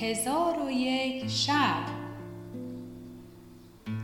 هزار 0.00 0.62
و 0.66 0.70
یک 0.70 1.26
شب. 1.26 1.84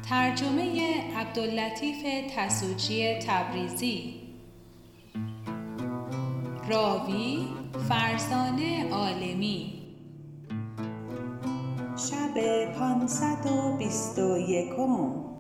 ترجمه 0.08 0.95
عبداللطیف 1.17 1.97
تسوجی 2.37 3.15
تبریزی. 3.15 4.15
راوی 6.68 7.49
فرزانه 7.89 8.91
عالمی. 8.91 9.73
شب 12.11 12.65
پانصد 12.79 13.47
و 13.47 13.77
بیست 13.77 14.19
و 14.19 14.39
یکم. 14.39 15.32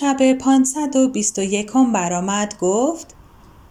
شب 0.00 0.32
پانصد 0.32 0.96
و 0.96 1.08
بیست 1.08 1.38
و 1.38 1.42
یکم 1.42 1.92
برآمد 1.92 2.58
گفت 2.60 3.14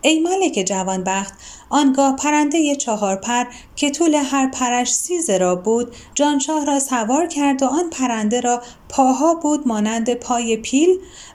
ای 0.02 0.20
ملک 0.20 0.64
جوانبخت 0.68 1.34
آنگاه 1.70 2.16
پرنده 2.16 2.76
چهار 2.76 3.16
پر 3.16 3.46
که 3.76 3.92
طول 3.92 4.16
هر 4.16 4.48
پرش 4.48 4.94
سی 4.94 5.22
زرا 5.22 5.56
بود 5.56 5.96
جانشاه 6.16 6.66
را 6.66 6.80
سوار 6.80 7.28
کرد 7.28 7.64
و 7.64 7.66
آن 7.66 7.90
پرنده 7.90 8.42
را 8.42 8.62
پاها 8.90 9.34
بود 9.34 9.68
مانند 9.68 10.14
پای 10.14 10.58
پیل 10.58 10.90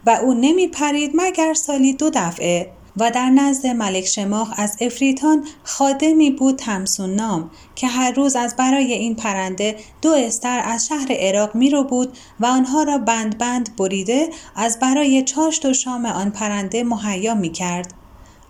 و 0.06 0.10
او 0.10 0.34
نمی 0.34 0.68
پرید 0.68 1.12
مگر 1.14 1.54
سالی 1.54 1.92
دو 1.92 2.10
دفعه؟ 2.10 2.77
و 3.00 3.10
در 3.10 3.30
نزد 3.30 3.66
ملک 3.66 4.06
شماخ 4.06 4.52
از 4.56 4.76
افریتان 4.80 5.44
خادمی 5.62 6.30
بود 6.30 6.56
تمسون 6.56 7.14
نام 7.14 7.50
که 7.74 7.86
هر 7.86 8.12
روز 8.12 8.36
از 8.36 8.56
برای 8.56 8.92
این 8.92 9.16
پرنده 9.16 9.76
دو 10.02 10.10
استر 10.12 10.62
از 10.64 10.86
شهر 10.86 11.06
عراق 11.10 11.54
می 11.54 11.70
رو 11.70 11.84
بود 11.84 12.18
و 12.40 12.46
آنها 12.46 12.82
را 12.82 12.98
بند 12.98 13.38
بند 13.38 13.76
بریده 13.76 14.30
از 14.56 14.78
برای 14.78 15.22
چاشت 15.22 15.66
و 15.66 15.72
شام 15.72 16.06
آن 16.06 16.30
پرنده 16.30 16.84
مهیا 16.84 17.34
می 17.34 17.52
کرد. 17.52 17.94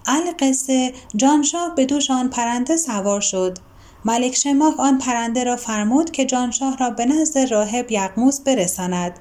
القصه 0.07 0.93
جانشاه 1.17 1.75
به 1.75 1.87
دوش 1.87 2.11
آن 2.11 2.31
پرنده 2.31 2.77
سوار 2.77 3.21
شد 3.21 3.59
ملک 4.05 4.35
شماخ 4.35 4.81
آن 4.81 4.99
پرنده 4.99 5.45
را 5.45 5.57
فرمود 5.57 6.11
که 6.11 6.25
جانشاه 6.25 6.77
را 6.77 6.91
به 6.91 7.07
نزد 7.07 7.39
راهب 7.39 7.93
یغموس 7.93 8.41
برساند 8.41 9.19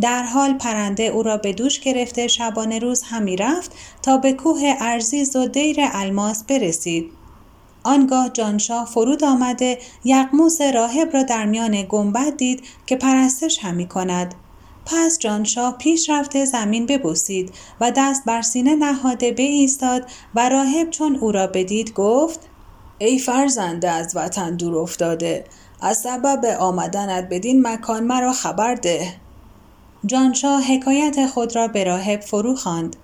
در 0.00 0.22
حال 0.22 0.54
پرنده 0.54 1.02
او 1.02 1.22
را 1.22 1.36
به 1.36 1.52
دوش 1.52 1.80
گرفته 1.80 2.28
شبانه 2.28 2.78
روز 2.78 3.02
همی 3.02 3.36
رفت 3.36 3.72
تا 4.02 4.16
به 4.16 4.32
کوه 4.32 4.74
ارزیز 4.80 5.36
و 5.36 5.46
دیر 5.46 5.76
الماس 5.80 6.44
برسید. 6.44 7.12
آنگاه 7.84 8.28
جانشاه 8.28 8.86
فرود 8.86 9.24
آمده 9.24 9.78
یغموس 10.04 10.60
راهب 10.60 11.08
را 11.12 11.22
در 11.22 11.46
میان 11.46 11.86
گنبد 11.88 12.36
دید 12.36 12.62
که 12.86 12.96
پرستش 12.96 13.58
همی 13.64 13.88
کند. 13.88 14.34
پس 14.86 15.18
جانشاه 15.18 15.78
پیش 15.78 16.10
رفته 16.10 16.44
زمین 16.44 16.86
ببوسید 16.86 17.52
و 17.80 17.92
دست 17.96 18.24
بر 18.24 18.42
سینه 18.42 18.74
نهاده 18.74 19.34
ایستاد 19.38 20.06
و 20.34 20.48
راهب 20.48 20.90
چون 20.90 21.16
او 21.16 21.32
را 21.32 21.46
بدید 21.46 21.92
گفت 21.92 22.40
ای 22.98 23.18
فرزنده 23.18 23.90
از 23.90 24.16
وطن 24.16 24.56
دور 24.56 24.78
افتاده. 24.78 25.44
از 25.80 25.98
سبب 25.98 26.44
آمدنت 26.44 27.28
بدین 27.30 27.66
مکان 27.66 28.04
مرا 28.04 28.32
خبر 28.32 28.74
ده. 28.74 29.14
جانشاه 30.06 30.62
حکایت 30.62 31.26
خود 31.26 31.56
را 31.56 31.68
به 31.68 31.84
راهب 31.84 32.20
فرو 32.20 32.56
خواند. 32.56 32.96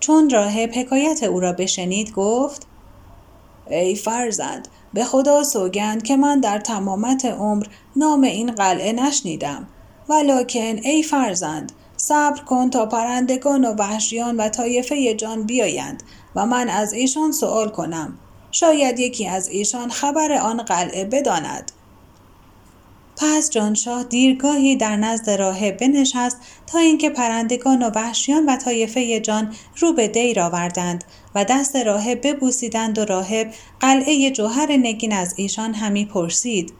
چون 0.00 0.30
راهب 0.30 0.70
حکایت 0.74 1.22
او 1.22 1.40
را 1.40 1.52
بشنید 1.52 2.12
گفت 2.12 2.66
ای 3.70 3.94
فرزند 3.94 4.68
به 4.94 5.04
خدا 5.04 5.44
سوگند 5.44 6.02
که 6.02 6.16
من 6.16 6.40
در 6.40 6.58
تمامت 6.58 7.24
عمر 7.24 7.66
نام 7.96 8.22
این 8.22 8.52
قلعه 8.52 8.92
نشنیدم. 8.92 9.66
ولکن 10.08 10.78
ای 10.82 11.02
فرزند 11.02 11.72
صبر 11.96 12.40
کن 12.40 12.70
تا 12.70 12.86
پرندگان 12.86 13.64
و 13.64 13.74
وحشیان 13.74 14.36
و 14.36 14.48
طایفه 14.48 15.14
جان 15.14 15.42
بیایند 15.42 16.02
و 16.34 16.46
من 16.46 16.68
از 16.68 16.92
ایشان 16.92 17.32
سوال 17.32 17.68
کنم. 17.68 18.18
شاید 18.50 18.98
یکی 18.98 19.28
از 19.28 19.48
ایشان 19.48 19.90
خبر 19.90 20.32
آن 20.32 20.62
قلعه 20.62 21.04
بداند. 21.04 21.72
پس 23.16 23.50
جانشاه 23.50 24.04
دیرگاهی 24.04 24.76
در 24.76 24.96
نزد 24.96 25.30
راهب 25.30 25.76
بنشست 25.76 26.36
تا 26.66 26.78
اینکه 26.78 27.10
پرندگان 27.10 27.82
و 27.82 27.90
وحشیان 27.94 28.46
و 28.46 28.56
طایفه 28.56 29.20
جان 29.20 29.54
رو 29.78 29.92
به 29.92 30.08
دیر 30.08 30.40
آوردند 30.40 31.04
و 31.34 31.44
دست 31.44 31.76
راهب 31.76 32.26
ببوسیدند 32.26 32.98
و 32.98 33.04
راهب 33.04 33.54
قلعه 33.80 34.30
جوهر 34.30 34.72
نگین 34.72 35.12
از 35.12 35.34
ایشان 35.36 35.74
همی 35.74 36.04
پرسید 36.04 36.72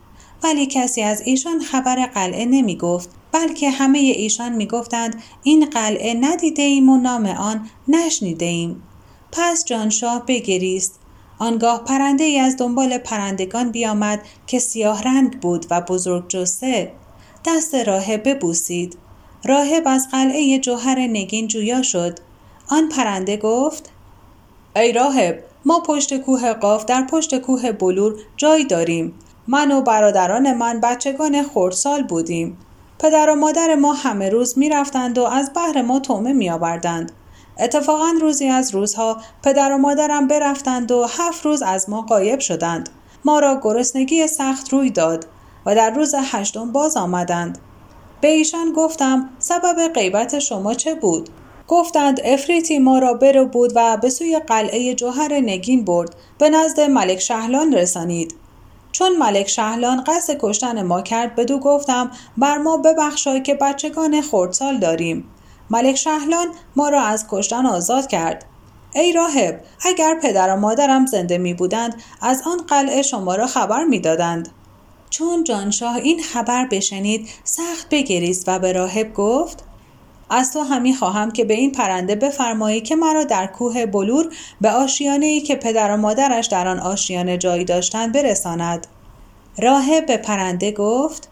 ولی 0.42 0.66
کسی 0.66 1.02
از 1.02 1.22
ایشان 1.25 1.60
خبر 1.60 2.06
قلعه 2.06 2.44
نمی 2.44 2.76
گفت 2.76 3.08
بلکه 3.32 3.70
همه 3.70 3.98
ایشان 3.98 4.52
می 4.52 4.66
گفتند 4.66 5.22
این 5.42 5.66
قلعه 5.66 6.14
ندیده 6.14 6.62
ایم 6.62 6.88
و 6.88 6.96
نام 6.96 7.26
آن 7.26 7.69
نشنیده 7.88 8.46
ایم. 8.46 8.82
پس 9.32 9.64
جانشاه 9.64 10.26
بگریست 10.26 11.00
آنگاه 11.38 11.84
پرنده 11.84 12.24
ای 12.24 12.38
از 12.38 12.56
دنبال 12.56 12.98
پرندگان 12.98 13.70
بیامد 13.70 14.20
که 14.47 14.58
سیاه 14.58 15.02
رنگ 15.02 15.41
بود 15.41 15.66
و 15.70 15.80
بزرگ 15.80 16.28
جسه. 16.28 16.92
دست 17.47 17.74
راهب 17.74 18.28
ببوسید. 18.28 18.97
راهب 19.44 19.82
از 19.86 20.08
قلعه 20.10 20.58
جوهر 20.58 20.98
نگین 20.98 21.48
جویا 21.48 21.82
شد. 21.82 22.19
آن 22.69 22.88
پرنده 22.88 23.36
گفت 23.36 23.91
ای 24.76 24.92
راهب 24.92 25.38
ما 25.64 25.80
پشت 25.80 26.16
کوه 26.16 26.52
قاف 26.52 26.84
در 26.84 27.02
پشت 27.02 27.38
کوه 27.38 27.72
بلور 27.72 28.14
جای 28.36 28.64
داریم. 28.64 29.14
من 29.46 29.72
و 29.72 29.82
برادران 29.82 30.54
من 30.54 30.80
بچگان 30.80 31.42
خردسال 31.42 32.02
بودیم. 32.02 32.58
پدر 32.98 33.30
و 33.30 33.34
مادر 33.34 33.75
ما 33.75 33.92
همه 33.92 34.28
روز 34.28 34.58
می‌رفتند 34.58 35.19
و 35.19 35.25
از 35.25 35.50
بحر 35.56 35.82
ما 35.82 36.00
تومه 36.00 36.32
می 36.32 36.50
آوردند. 36.50 37.12
اتفاقا 37.61 38.15
روزی 38.21 38.49
از 38.49 38.75
روزها 38.75 39.21
پدر 39.43 39.72
و 39.72 39.78
مادرم 39.78 40.28
برفتند 40.28 40.91
و 40.93 41.06
هفت 41.09 41.44
روز 41.44 41.62
از 41.62 41.91
ما 41.91 42.03
قایب 42.03 42.41
شدند. 42.41 42.89
ما 43.25 43.39
را 43.39 43.61
گرسنگی 43.62 44.27
سخت 44.27 44.72
روی 44.72 44.91
داد 44.91 45.27
و 45.67 45.75
در 45.75 45.91
روز 45.91 46.15
هشتم 46.19 46.72
باز 46.72 46.97
آمدند. 46.97 47.59
به 48.21 48.28
ایشان 48.28 48.72
گفتم 48.72 49.31
سبب 49.39 49.89
غیبت 49.94 50.39
شما 50.39 50.75
چه 50.75 50.94
بود؟ 50.94 51.28
گفتند 51.69 52.21
افریتی 52.25 52.78
ما 52.78 52.99
را 52.99 53.15
برو 53.15 53.47
بود 53.47 53.73
و 53.75 53.97
به 53.97 54.11
سوی 54.11 54.41
قلعه 54.47 54.94
جوهر 54.94 55.33
نگین 55.33 55.84
برد 55.84 56.15
به 56.38 56.50
نزد 56.50 56.81
ملک 56.81 57.19
شهلان 57.19 57.75
رسانید 57.75 58.34
چون 58.93 59.17
ملک 59.17 59.49
شهلان 59.49 60.05
قصد 60.05 60.37
کشتن 60.41 60.83
ما 60.83 61.03
کرد 61.03 61.34
بدو 61.34 61.59
گفتم 61.59 62.11
بر 62.37 62.59
ما 62.59 62.77
ببخشای 62.77 63.43
که 63.43 63.55
بچگان 63.55 64.23
خردسال 64.23 64.78
داریم 64.78 65.25
ملک 65.71 65.94
شهلان 65.94 66.47
ما 66.77 66.88
را 66.88 67.03
از 67.03 67.27
کشتن 67.31 67.66
آزاد 67.66 68.06
کرد. 68.06 68.44
ای 68.94 69.12
راهب 69.12 69.60
اگر 69.84 70.21
پدر 70.22 70.54
و 70.54 70.56
مادرم 70.56 71.06
زنده 71.06 71.38
می 71.38 71.54
بودند 71.54 72.03
از 72.22 72.43
آن 72.47 72.59
قلعه 72.69 73.03
شما 73.03 73.34
را 73.34 73.47
خبر 73.47 73.84
می 73.84 74.00
دادند. 74.00 74.49
چون 75.10 75.44
جانشاه 75.44 75.97
این 75.97 76.22
خبر 76.22 76.66
بشنید 76.66 77.28
سخت 77.44 77.88
بگریست 77.91 78.44
و 78.47 78.59
به 78.59 78.72
راهب 78.72 79.15
گفت 79.15 79.65
از 80.31 80.53
تو 80.53 80.60
همی 80.60 80.94
خواهم 80.94 81.31
که 81.31 81.44
به 81.44 81.55
این 81.55 81.72
پرنده 81.72 82.15
بفرمایی 82.15 82.81
که 82.81 82.97
مرا 82.97 83.25
در 83.25 83.47
کوه 83.47 83.87
بلور 83.87 84.34
به 84.60 84.71
آشیانه 84.71 85.26
ای 85.26 85.41
که 85.41 85.56
پدر 85.56 85.94
و 85.94 85.97
مادرش 85.97 86.47
در 86.47 86.69
آن 86.69 86.78
آشیانه 86.78 87.38
جایی 87.38 87.65
داشتند 87.65 88.12
برساند. 88.15 88.87
راهب 89.59 90.06
به 90.06 90.16
پرنده 90.16 90.72
گفت 90.72 91.28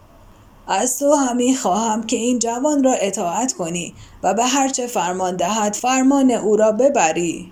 از 0.67 0.99
تو 0.99 1.13
همی 1.13 1.55
خواهم 1.55 2.03
که 2.03 2.15
این 2.15 2.39
جوان 2.39 2.83
را 2.83 2.93
اطاعت 2.93 3.53
کنی. 3.53 3.95
و 4.25 4.33
به 4.33 4.45
هرچه 4.45 4.87
فرمان 4.87 5.35
دهد 5.35 5.73
فرمان 5.73 6.31
او 6.31 6.55
را 6.55 6.71
ببری. 6.71 7.51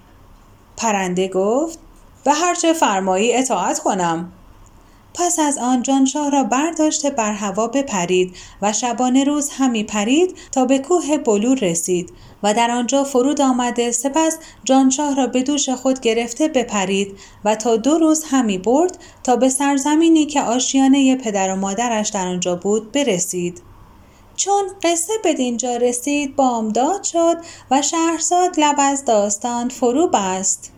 پرنده 0.77 1.27
گفت 1.27 1.79
به 2.23 2.33
هرچه 2.33 2.73
فرمایی 2.73 3.35
اطاعت 3.35 3.79
کنم. 3.79 4.31
پس 5.13 5.39
از 5.39 5.57
آن 5.57 5.83
جانشاه 5.83 6.29
را 6.29 6.43
برداشته 6.43 7.09
بر 7.09 7.31
هوا 7.31 7.67
بپرید 7.67 8.35
و 8.61 8.73
شبانه 8.73 9.23
روز 9.23 9.49
همی 9.49 9.83
پرید 9.83 10.37
تا 10.51 10.65
به 10.65 10.79
کوه 10.79 11.17
بلور 11.17 11.59
رسید 11.59 12.13
و 12.43 12.53
در 12.53 12.71
آنجا 12.71 13.03
فرود 13.03 13.41
آمده 13.41 13.91
سپس 13.91 14.37
جانشاه 14.63 15.15
را 15.15 15.27
به 15.27 15.43
دوش 15.43 15.69
خود 15.69 15.99
گرفته 15.99 16.47
بپرید 16.47 17.17
و 17.45 17.55
تا 17.55 17.75
دو 17.75 17.97
روز 17.97 18.23
همی 18.29 18.57
برد 18.57 18.97
تا 19.23 19.35
به 19.35 19.49
سرزمینی 19.49 20.25
که 20.25 20.41
آشیانه 20.41 21.15
پدر 21.15 21.49
و 21.49 21.55
مادرش 21.55 22.09
در 22.09 22.27
آنجا 22.27 22.55
بود 22.55 22.91
برسید. 22.91 23.72
چون 24.43 24.71
قصه 24.83 25.13
به 25.23 25.33
دینجا 25.33 25.77
رسید 25.77 26.35
بامداد 26.35 27.03
شد 27.03 27.37
و 27.71 27.81
شهرزاد 27.81 28.59
لب 28.59 28.75
از 28.79 29.05
داستان 29.05 29.69
فرو 29.69 30.07
بست. 30.07 30.71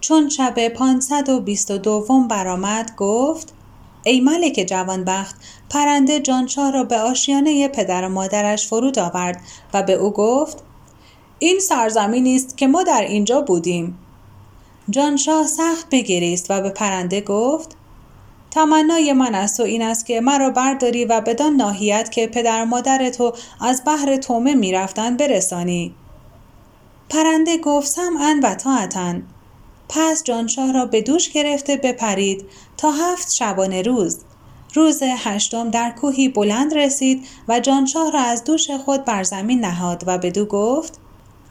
چون 0.00 0.28
شب 0.28 0.68
پانصد 0.68 1.28
و 1.28 1.40
بیست 1.40 1.70
و 1.70 1.78
دوم 1.78 2.28
برآمد 2.28 2.96
گفت 2.96 3.52
ای 4.04 4.20
ملک 4.20 4.64
جوانبخت 4.68 5.36
پرنده 5.70 6.20
جانشاه 6.20 6.70
را 6.70 6.84
به 6.84 6.98
آشیانه 6.98 7.68
پدر 7.68 8.04
و 8.04 8.08
مادرش 8.08 8.66
فرود 8.66 8.98
آورد 8.98 9.40
و 9.74 9.82
به 9.82 9.92
او 9.92 10.10
گفت 10.10 10.62
این 11.38 11.58
سرزمینی 11.58 12.36
است 12.36 12.56
که 12.56 12.66
ما 12.66 12.82
در 12.82 13.02
اینجا 13.02 13.40
بودیم. 13.40 13.98
جانشاه 14.90 15.46
سخت 15.46 15.90
بگریست 15.90 16.46
و 16.50 16.60
به 16.60 16.70
پرنده 16.70 17.20
گفت 17.20 17.76
تمنای 18.50 19.12
من 19.12 19.34
از 19.34 19.56
تو 19.56 19.62
این 19.62 19.82
است 19.82 20.06
که 20.06 20.20
مرا 20.20 20.50
برداری 20.50 21.04
و 21.04 21.20
بدان 21.20 21.56
ناحیت 21.56 22.10
که 22.10 22.26
پدر 22.26 22.64
مادر 22.64 23.10
تو 23.10 23.32
از 23.60 23.82
بحر 23.86 24.16
تومه 24.16 24.54
می‌رفتند 24.54 25.18
برسانی. 25.18 25.94
پرنده 27.10 27.58
گفت 27.58 27.86
سمعا 27.86 28.40
و 28.42 28.54
طاعتا. 28.54 29.14
پس 29.88 30.24
جانشاه 30.24 30.72
را 30.72 30.86
به 30.86 31.02
دوش 31.02 31.30
گرفته 31.30 31.76
بپرید 31.76 32.44
تا 32.76 32.90
هفت 32.90 33.32
شبانه 33.32 33.82
روز. 33.82 34.18
روز 34.74 35.02
هشتم 35.02 35.70
در 35.70 35.90
کوهی 35.90 36.28
بلند 36.28 36.74
رسید 36.74 37.26
و 37.48 37.60
جانشاه 37.60 38.10
را 38.10 38.20
از 38.20 38.44
دوش 38.44 38.70
خود 38.70 39.04
بر 39.04 39.22
زمین 39.22 39.60
نهاد 39.60 40.04
و 40.06 40.18
بدو 40.18 40.44
گفت 40.44 40.98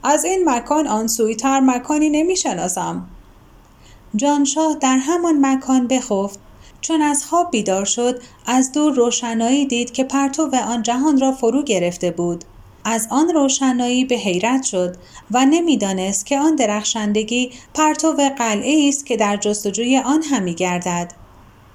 از 0.04 0.26
این 0.26 0.50
مکان 0.50 0.88
آن 0.88 1.08
سویتر 1.08 1.60
مکانی 1.60 2.10
نمی‌شناسم. 2.10 3.08
جانشاه 4.16 4.76
در 4.82 4.98
همان 4.98 5.46
مکان 5.46 5.88
بخفت 5.88 6.40
چون 6.82 7.02
از 7.02 7.26
خواب 7.26 7.52
بیدار 7.52 7.86
شد 7.86 8.22
از 8.46 8.72
دور 8.72 8.94
روشنایی 8.94 9.66
دید 9.66 9.92
که 9.92 10.04
پرتو 10.04 10.56
آن 10.68 10.84
جهان 10.84 11.20
را 11.20 11.32
فرو 11.32 11.64
گرفته 11.64 12.12
بود. 12.12 12.46
از 12.86 13.08
آن 13.12 13.30
روشنایی 13.30 14.06
به 14.06 14.16
حیرت 14.16 14.64
شد 14.64 14.96
و 15.32 15.46
نمی‌دانست 15.46 16.26
که 16.26 16.40
آن 16.40 16.56
درخشندگی 16.56 17.52
پرتو 17.74 18.14
قلعه 18.38 18.90
است 18.90 19.06
که 19.06 19.18
در 19.18 19.38
جستجوی 19.38 19.98
آن 19.98 20.24
همی 20.24 20.56
گردد. 20.56 21.14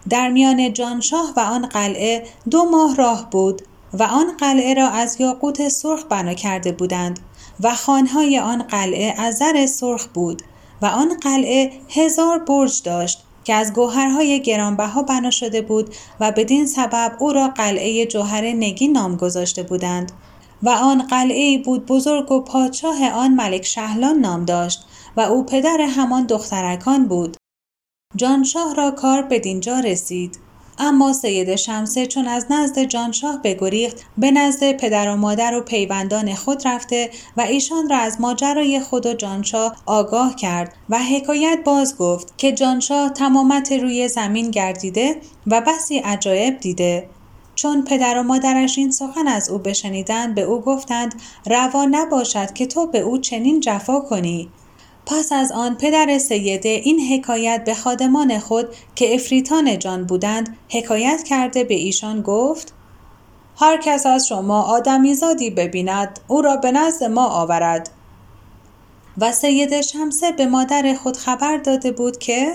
در 0.09 0.31
میان 0.31 0.73
جانشاه 0.73 1.33
و 1.37 1.41
آن 1.41 1.67
قلعه 1.67 2.25
دو 2.51 2.65
ماه 2.65 2.97
راه 2.97 3.31
بود 3.31 3.63
و 3.99 4.03
آن 4.03 4.37
قلعه 4.39 4.75
را 4.75 4.89
از 4.89 5.21
یاقوت 5.21 5.69
سرخ 5.69 6.05
بنا 6.09 6.35
کرده 6.35 6.73
بودند 6.73 7.21
و 7.61 7.75
خانهای 7.75 8.39
آن 8.39 8.63
قلعه 8.63 9.15
از 9.19 9.37
زر 9.37 9.67
سرخ 9.67 10.07
بود 10.07 10.43
و 10.83 10.87
آن 10.87 11.17
قلعه 11.23 11.73
هزار 11.89 12.39
برج 12.39 12.83
داشت 12.83 13.25
که 13.45 13.55
از 13.55 13.73
گوهرهای 13.73 14.43
گرانبها 14.43 15.03
بنا 15.03 15.31
شده 15.31 15.63
بود 15.63 15.95
و 16.21 16.33
بدین 16.33 16.67
سبب 16.67 17.17
او 17.19 17.33
را 17.33 17.49
قلعه 17.49 18.07
جوهر 18.07 18.43
نگی 18.43 18.89
نام 18.89 19.17
گذاشته 19.17 19.63
بودند 19.63 20.13
و 20.63 20.69
آن 20.69 21.03
قلعه 21.03 21.59
بود 21.59 21.87
بزرگ 21.87 22.33
و 22.33 22.41
پادشاه 22.41 23.11
آن 23.11 23.35
ملک 23.35 23.65
شهلان 23.65 24.19
نام 24.19 24.45
داشت 24.45 24.87
و 25.17 25.21
او 25.21 25.45
پدر 25.47 25.81
همان 25.81 26.27
دخترکان 26.27 27.09
بود. 27.09 27.37
جانشاه 28.17 28.75
را 28.75 28.91
کار 28.91 29.23
به 29.23 29.39
دینجا 29.39 29.81
رسید. 29.81 30.44
اما 30.79 31.13
سید 31.13 31.57
شمسه 31.57 32.07
چون 32.07 32.29
از 32.29 32.47
نزد 32.51 32.79
جانشاه 32.79 33.43
بگریخت 33.43 33.97
به 34.19 34.31
نزد 34.31 34.73
پدر 34.73 35.09
و 35.09 35.17
مادر 35.17 35.55
و 35.55 35.61
پیوندان 35.61 36.35
خود 36.35 36.69
رفته 36.69 37.11
و 37.37 37.41
ایشان 37.41 37.89
را 37.91 37.97
از 37.97 38.21
ماجرای 38.21 38.81
خود 38.81 39.07
و 39.07 39.15
جانشاه 39.15 39.77
آگاه 39.87 40.37
کرد 40.37 40.75
و 40.91 40.99
حکایت 40.99 41.59
باز 41.65 41.97
گفت 41.97 42.39
که 42.39 42.53
جانشاه 42.53 43.11
تمامت 43.11 43.73
روی 43.73 44.09
زمین 44.09 44.51
گردیده 44.51 45.17
و 45.47 45.61
بسی 45.61 45.99
عجایب 45.99 46.61
دیده. 46.61 47.09
چون 47.55 47.85
پدر 47.85 48.19
و 48.19 48.23
مادرش 48.23 48.79
این 48.79 48.91
سخن 48.91 49.29
از 49.29 49.51
او 49.51 49.59
بشنیدند 49.59 50.35
به 50.35 50.43
او 50.43 50.61
گفتند 50.61 51.15
روا 51.47 51.85
نباشد 51.85 52.53
که 52.53 52.67
تو 52.67 52.87
به 52.87 53.01
او 53.01 53.19
چنین 53.19 53.61
جفا 53.61 54.01
کنی. 54.01 54.49
پس 55.07 55.33
از 55.33 55.53
آن 55.53 55.75
پدر 55.75 56.19
سیده 56.19 56.69
این 56.69 57.01
حکایت 57.01 57.65
به 57.65 57.75
خادمان 57.75 58.39
خود 58.39 58.69
که 58.95 59.15
افریتان 59.15 59.79
جان 59.79 60.05
بودند 60.05 60.57
حکایت 60.69 61.23
کرده 61.23 61.65
به 61.65 61.75
ایشان 61.75 62.23
گفت 62.23 62.75
هر 63.57 63.77
کس 63.77 64.07
از 64.07 64.27
شما 64.27 64.63
آدمیزادی 64.63 65.51
ببیند 65.51 66.21
او 66.29 66.43
را 66.43 66.57
به 66.57 66.73
نزد 66.73 67.05
ما 67.05 67.27
آورد. 67.27 67.91
و 69.19 69.33
سید 69.33 69.81
شمسه 69.81 70.33
به 70.33 70.47
مادر 70.47 70.95
خود 70.95 71.17
خبر 71.17 71.57
داده 71.57 71.93
بود 71.93 72.19
که 72.19 72.55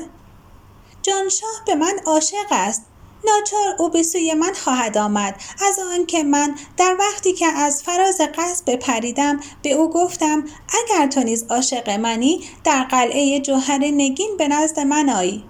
جانشاه 1.02 1.64
به 1.66 1.76
من 1.76 1.94
عاشق 2.06 2.48
است 2.52 2.86
ناچار 3.26 3.76
او 3.80 3.90
به 3.90 4.04
سوی 4.04 4.34
من 4.34 4.54
خواهد 4.54 4.98
آمد. 4.98 5.36
از 5.68 5.80
آنکه 5.80 6.24
من 6.24 6.56
در 6.78 6.96
وقتی 7.00 7.34
که 7.34 7.48
از 7.48 7.84
فراز 7.84 8.22
قصد 8.36 8.66
بپریدم 8.66 9.40
به 9.64 9.72
او 9.72 9.90
گفتم 9.90 10.44
اگر 10.84 11.08
تو 11.08 11.24
نیز 11.24 11.46
عاشق 11.50 11.90
منی 11.90 12.44
در 12.64 12.84
قلعه 12.84 13.40
جوهر 13.40 13.78
نگین 13.78 14.38
به 14.38 14.48
نزد 14.48 14.80
من 14.80 15.10
آیی 15.10 15.44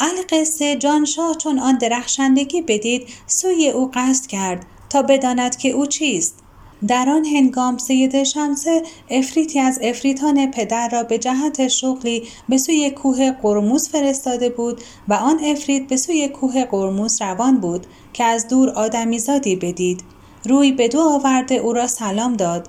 القصه 0.00 0.76
جانشاه 0.76 1.36
چون 1.36 1.58
آن 1.58 1.78
درخشندگی 1.78 2.62
بدید 2.62 3.08
سوی 3.26 3.70
او 3.70 3.90
قصد 3.94 4.26
کرد 4.26 4.66
تا 4.90 5.02
بداند 5.02 5.56
که 5.56 5.68
او 5.68 5.86
چیست. 5.86 6.34
در 6.86 7.08
آن 7.08 7.24
هنگام 7.24 7.78
سید 7.78 8.22
شمسه 8.22 8.82
افریتی 9.10 9.60
از 9.60 9.78
افریتان 9.82 10.50
پدر 10.50 10.88
را 10.88 11.02
به 11.02 11.18
جهت 11.18 11.68
شغلی 11.68 12.28
به 12.48 12.58
سوی 12.58 12.90
کوه 12.90 13.32
قرموس 13.32 13.88
فرستاده 13.88 14.48
بود 14.48 14.80
و 15.08 15.14
آن 15.14 15.40
افریت 15.44 15.88
به 15.88 15.96
سوی 15.96 16.28
کوه 16.28 16.64
قرموس 16.64 17.22
روان 17.22 17.60
بود 17.60 17.86
که 18.12 18.24
از 18.24 18.48
دور 18.48 18.70
آدمیزادی 18.70 19.56
بدید. 19.56 20.04
روی 20.44 20.72
به 20.72 20.88
دو 20.88 21.00
آورده 21.00 21.54
او 21.54 21.72
را 21.72 21.86
سلام 21.86 22.32
داد. 22.32 22.68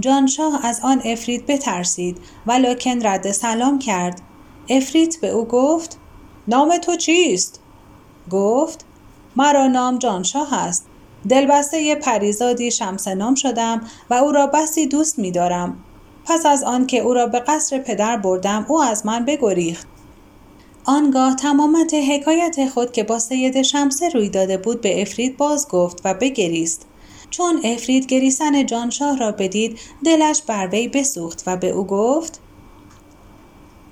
جانشاه 0.00 0.66
از 0.66 0.80
آن 0.82 1.02
افریت 1.04 1.46
بترسید 1.46 2.18
ولکن 2.46 3.06
رد 3.06 3.32
سلام 3.32 3.78
کرد. 3.78 4.20
افریت 4.68 5.20
به 5.20 5.28
او 5.28 5.44
گفت 5.44 5.98
نام 6.48 6.78
تو 6.78 6.96
چیست؟ 6.96 7.60
گفت 8.30 8.84
مرا 9.36 9.66
نام 9.66 9.98
جانشاه 9.98 10.54
است. 10.54 10.89
دلبسته 11.28 11.94
پریزادی 11.94 12.70
شمسنام 12.70 13.34
شدم 13.34 13.80
و 14.10 14.14
او 14.14 14.32
را 14.32 14.46
بسی 14.46 14.86
دوست 14.86 15.18
می 15.18 15.30
دارم. 15.30 15.78
پس 16.24 16.46
از 16.46 16.62
آن 16.62 16.86
که 16.86 16.98
او 16.98 17.14
را 17.14 17.26
به 17.26 17.40
قصر 17.40 17.78
پدر 17.78 18.16
بردم 18.16 18.66
او 18.68 18.82
از 18.82 19.06
من 19.06 19.24
بگریخت. 19.24 19.86
آنگاه 20.84 21.36
تمامت 21.36 21.94
حکایت 21.94 22.68
خود 22.68 22.92
که 22.92 23.04
با 23.04 23.18
سید 23.18 23.62
شمسه 23.62 24.08
روی 24.08 24.28
داده 24.28 24.56
بود 24.56 24.80
به 24.80 25.02
افرید 25.02 25.36
باز 25.36 25.68
گفت 25.68 26.00
و 26.04 26.14
بگریست. 26.14 26.86
چون 27.30 27.60
افرید 27.64 28.06
گریسن 28.06 28.66
جانشاه 28.66 29.16
را 29.16 29.32
بدید 29.32 29.78
دلش 30.04 30.42
بر 30.42 30.68
وی 30.72 30.88
بسوخت 30.88 31.42
و 31.46 31.56
به 31.56 31.70
او 31.70 31.86
گفت 31.86 32.40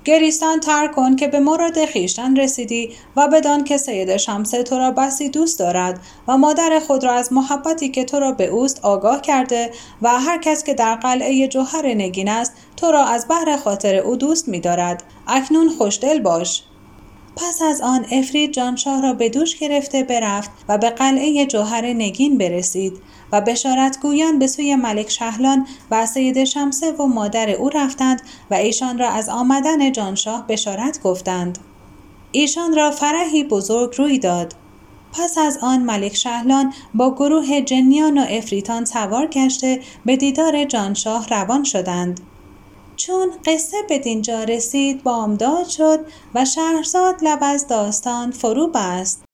گریستان 0.05 0.59
تر 0.59 0.87
کن 0.87 1.15
که 1.15 1.27
به 1.27 1.39
مراد 1.39 1.85
خیشتن 1.85 2.35
رسیدی 2.35 2.89
و 3.15 3.27
بدان 3.27 3.63
که 3.63 3.77
سید 3.77 4.17
شمسه 4.17 4.63
تو 4.63 4.77
را 4.77 4.91
بسی 4.91 5.29
دوست 5.29 5.59
دارد 5.59 5.99
و 6.27 6.37
مادر 6.37 6.79
خود 6.87 7.03
را 7.03 7.13
از 7.13 7.33
محبتی 7.33 7.89
که 7.89 8.05
تو 8.05 8.19
را 8.19 8.31
به 8.31 8.47
اوست 8.47 8.85
آگاه 8.85 9.21
کرده 9.21 9.71
و 10.01 10.09
هر 10.09 10.37
کس 10.37 10.63
که 10.63 10.73
در 10.73 10.95
قلعه 10.95 11.47
جوهر 11.47 11.87
نگین 11.87 12.29
است 12.29 12.53
تو 12.77 12.91
را 12.91 13.05
از 13.05 13.27
بحر 13.29 13.57
خاطر 13.57 13.95
او 13.95 14.15
دوست 14.15 14.47
می 14.47 14.59
دارد. 14.59 15.03
اکنون 15.27 15.69
خوشدل 15.69 16.19
باش 16.19 16.63
پس 17.35 17.61
از 17.61 17.81
آن 17.81 18.05
افرید 18.11 18.51
جانشاه 18.51 19.01
را 19.01 19.13
به 19.13 19.29
دوش 19.29 19.57
گرفته 19.57 20.03
برفت 20.03 20.51
و 20.69 20.77
به 20.77 20.89
قلعه 20.89 21.45
جوهر 21.45 21.85
نگین 21.85 22.37
برسید 22.37 22.93
و 23.31 23.41
بشارتگویان 23.41 24.39
به 24.39 24.47
سوی 24.47 24.75
ملک 24.75 25.09
شهلان 25.09 25.67
و 25.91 26.05
سید 26.05 26.43
شمسه 26.43 26.91
و 26.91 27.05
مادر 27.05 27.49
او 27.49 27.69
رفتند 27.69 28.21
و 28.51 28.53
ایشان 28.53 28.99
را 28.99 29.09
از 29.09 29.29
آمدن 29.29 29.91
جانشاه 29.91 30.47
بشارت 30.47 31.01
گفتند. 31.01 31.59
ایشان 32.31 32.75
را 32.75 32.91
فرحی 32.91 33.43
بزرگ 33.43 33.95
روی 33.97 34.19
داد. 34.19 34.55
پس 35.13 35.37
از 35.37 35.57
آن 35.61 35.79
ملک 35.79 36.15
شهلان 36.15 36.73
با 36.93 37.15
گروه 37.15 37.61
جنیان 37.61 38.17
و 38.17 38.25
افریتان 38.29 38.85
سوار 38.85 39.27
گشته 39.27 39.79
به 40.05 40.15
دیدار 40.15 40.65
جانشاه 40.65 41.27
روان 41.27 41.63
شدند. 41.63 42.19
چون 42.95 43.31
قصه 43.45 43.77
به 43.89 43.99
دینجا 43.99 44.43
رسید 44.43 45.03
بامداد 45.03 45.67
شد 45.67 45.99
و 46.35 46.45
شهرزاد 46.45 47.15
لب 47.21 47.39
از 47.41 47.67
داستان 47.67 48.31
فرو 48.31 48.67
بست. 48.67 49.28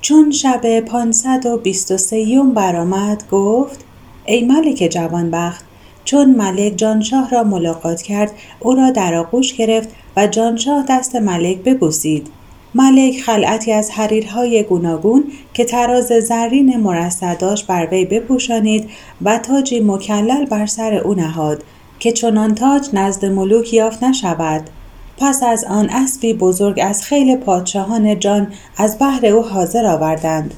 چون 0.00 0.30
شب 0.30 0.80
پانصد 0.80 1.46
و 1.46 1.56
بیست 1.56 1.90
و 1.90 1.96
سیوم 1.96 2.54
برآمد 2.54 3.24
گفت 3.30 3.84
ای 4.26 4.44
ملک 4.44 4.88
جوانبخت 4.92 5.64
چون 6.04 6.34
ملک 6.34 6.76
جانشاه 6.76 7.30
را 7.30 7.44
ملاقات 7.44 8.02
کرد 8.02 8.30
او 8.60 8.74
را 8.74 8.90
در 8.90 9.14
آغوش 9.14 9.54
گرفت 9.54 9.88
و 10.16 10.26
جانشاه 10.26 10.84
دست 10.88 11.16
ملک 11.16 11.58
ببوسید. 11.58 12.26
ملک 12.74 13.20
خلعتی 13.20 13.72
از 13.72 13.90
حریرهای 13.90 14.62
گوناگون 14.62 15.24
که 15.54 15.64
تراز 15.64 16.06
زرین 16.06 16.76
مرصع 16.76 17.34
داشت 17.34 17.66
بر 17.66 17.88
وی 17.90 18.04
بپوشانید 18.04 18.90
و 19.22 19.38
تاجی 19.38 19.80
مکلل 19.80 20.44
بر 20.44 20.66
سر 20.66 20.94
او 20.94 21.14
نهاد 21.14 21.64
که 21.98 22.12
چنان 22.12 22.54
تاج 22.54 22.88
نزد 22.92 23.24
ملوک 23.24 23.74
یافت 23.74 24.02
نشود. 24.02 24.70
پس 25.18 25.42
از 25.42 25.64
آن 25.64 25.90
اسبی 25.90 26.34
بزرگ 26.34 26.80
از 26.82 27.02
خیل 27.02 27.36
پادشاهان 27.36 28.18
جان 28.18 28.52
از 28.76 28.98
بحر 28.98 29.26
او 29.26 29.42
حاضر 29.42 29.86
آوردند. 29.86 30.54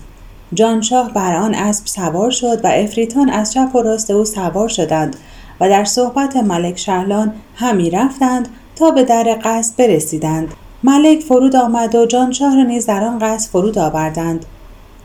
جانشاه 0.54 1.12
بر 1.12 1.36
آن 1.36 1.54
اسب 1.54 1.86
سوار 1.86 2.30
شد 2.30 2.64
و 2.64 2.66
افریتان 2.66 3.30
از 3.30 3.52
چپ 3.52 3.74
و 3.74 3.82
راست 3.82 4.10
او 4.10 4.24
سوار 4.24 4.68
شدند 4.68 5.16
و 5.60 5.68
در 5.68 5.84
صحبت 5.84 6.36
ملک 6.36 6.78
شهلان 6.78 7.32
همی 7.54 7.90
رفتند 7.90 8.48
تا 8.76 8.90
به 8.90 9.04
در 9.04 9.38
قصد 9.44 9.76
برسیدند. 9.76 10.54
ملک 10.84 11.20
فرود 11.20 11.56
آمد 11.56 11.94
و 11.94 12.06
جانشاه 12.06 12.56
را 12.56 12.62
نیز 12.62 12.86
در 12.86 13.04
آن 13.04 13.18
قصد 13.18 13.50
فرود 13.50 13.78
آوردند. 13.78 14.46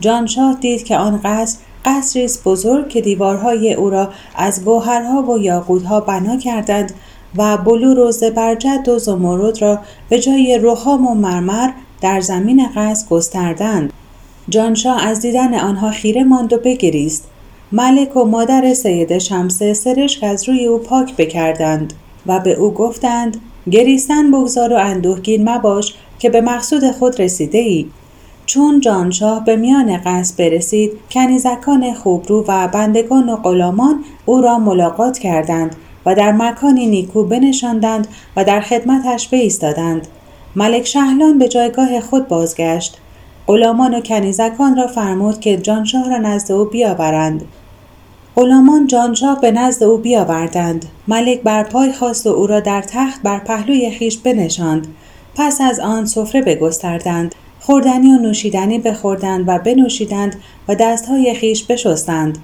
جانشاه 0.00 0.54
دید 0.60 0.84
که 0.84 0.96
آن 0.96 1.20
قصر 1.24 1.58
قصری 1.84 2.24
است 2.24 2.44
بزرگ 2.44 2.88
که 2.88 3.00
دیوارهای 3.00 3.74
او 3.74 3.90
را 3.90 4.08
از 4.36 4.64
گوهرها 4.64 5.22
و 5.22 5.38
یاقوتها 5.38 6.00
بنا 6.00 6.36
کردند 6.36 6.92
و 7.36 7.56
بلور 7.56 7.98
و 7.98 8.12
زبرجد 8.12 8.88
و 8.88 8.98
زمرد 8.98 9.62
را 9.62 9.78
به 10.08 10.20
جای 10.20 10.58
رخام 10.62 11.06
و 11.06 11.14
مرمر 11.14 11.70
در 12.00 12.20
زمین 12.20 12.66
قصر 12.76 13.06
گستردند. 13.08 13.92
جانشاه 14.48 15.06
از 15.06 15.20
دیدن 15.20 15.54
آنها 15.54 15.90
خیره 15.90 16.24
ماند 16.24 16.52
و 16.52 16.58
بگریست. 16.58 17.28
ملک 17.72 18.16
و 18.16 18.24
مادر 18.24 18.74
سید 18.74 19.18
شمسه 19.18 19.74
سرشک 19.74 20.24
از 20.24 20.48
روی 20.48 20.66
او 20.66 20.78
پاک 20.78 21.16
بکردند 21.16 21.92
و 22.26 22.40
به 22.40 22.52
او 22.52 22.70
گفتند 22.70 23.40
گریستن 23.70 24.30
بگذار 24.30 24.72
و 24.72 24.76
اندوهگین 24.76 25.48
مباش 25.48 25.94
که 26.18 26.30
به 26.30 26.40
مقصود 26.40 26.90
خود 26.90 27.20
رسیده 27.20 27.58
ای. 27.58 27.86
چون 28.46 28.80
جانشاه 28.80 29.44
به 29.44 29.56
میان 29.56 30.00
قصد 30.04 30.38
برسید 30.38 30.92
کنیزکان 31.10 31.94
خوبرو 31.94 32.44
و 32.48 32.68
بندگان 32.68 33.28
و 33.28 33.36
غلامان 33.36 34.04
او 34.26 34.40
را 34.40 34.58
ملاقات 34.58 35.18
کردند. 35.18 35.76
و 36.06 36.14
در 36.14 36.32
مکانی 36.32 36.86
نیکو 36.86 37.24
بنشاندند 37.24 38.08
و 38.36 38.44
در 38.44 38.60
خدمتش 38.60 39.28
بایستادند. 39.28 40.08
ملک 40.56 40.86
شهلان 40.86 41.38
به 41.38 41.48
جایگاه 41.48 42.00
خود 42.00 42.28
بازگشت. 42.28 42.98
غلامان 43.46 43.94
و 43.94 44.00
کنیزکان 44.00 44.76
را 44.76 44.86
فرمود 44.86 45.40
که 45.40 45.56
جانشاه 45.56 46.08
را 46.08 46.16
نزد 46.16 46.52
او 46.52 46.64
بیاورند. 46.64 47.44
غلامان 48.36 48.86
جانشاه 48.86 49.40
به 49.40 49.50
نزد 49.50 49.82
او 49.84 49.98
بیاوردند. 49.98 50.84
ملک 51.08 51.40
بر 51.40 51.62
پای 51.62 51.92
خواست 51.92 52.26
و 52.26 52.30
او 52.30 52.46
را 52.46 52.60
در 52.60 52.82
تخت 52.82 53.22
بر 53.22 53.38
پهلوی 53.38 53.90
خیش 53.90 54.18
بنشاند. 54.18 54.86
پس 55.34 55.60
از 55.60 55.80
آن 55.80 56.06
سفره 56.06 56.42
بگستردند. 56.42 57.34
خوردنی 57.60 58.12
و 58.12 58.18
نوشیدنی 58.18 58.78
بخوردند 58.78 59.44
و 59.48 59.58
بنوشیدند 59.58 60.36
و 60.68 60.74
دستهای 60.74 61.34
خیش 61.34 61.64
بشستند. 61.64 62.38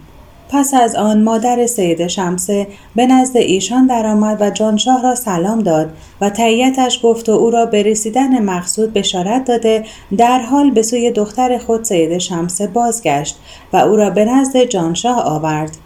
پس 0.53 0.75
از 0.75 0.95
آن 0.95 1.23
مادر 1.23 1.67
سید 1.67 2.07
شمسه 2.07 2.67
به 2.97 3.07
نزد 3.07 3.37
ایشان 3.37 3.87
درآمد 3.87 4.43
و 4.43 4.51
جانشاه 4.51 5.03
را 5.03 5.15
سلام 5.15 5.59
داد 5.59 5.91
و 6.21 6.31
تهیتش 6.31 7.01
گفت 7.03 7.29
و 7.29 7.33
او 7.33 7.51
را 7.51 7.67
به 7.67 7.83
رسیدن 7.83 8.45
مقصود 8.45 8.93
بشارت 8.93 9.45
داده 9.45 9.85
در 10.17 10.39
حال 10.39 10.71
به 10.71 10.83
سوی 10.83 11.11
دختر 11.11 11.59
خود 11.59 11.85
سید 11.85 12.19
شمسه 12.19 12.67
بازگشت 12.67 13.37
و 13.73 13.77
او 13.77 13.97
را 13.97 14.11
به 14.11 14.25
نزد 14.25 14.65
جانشاه 14.65 15.23
آورد. 15.23 15.77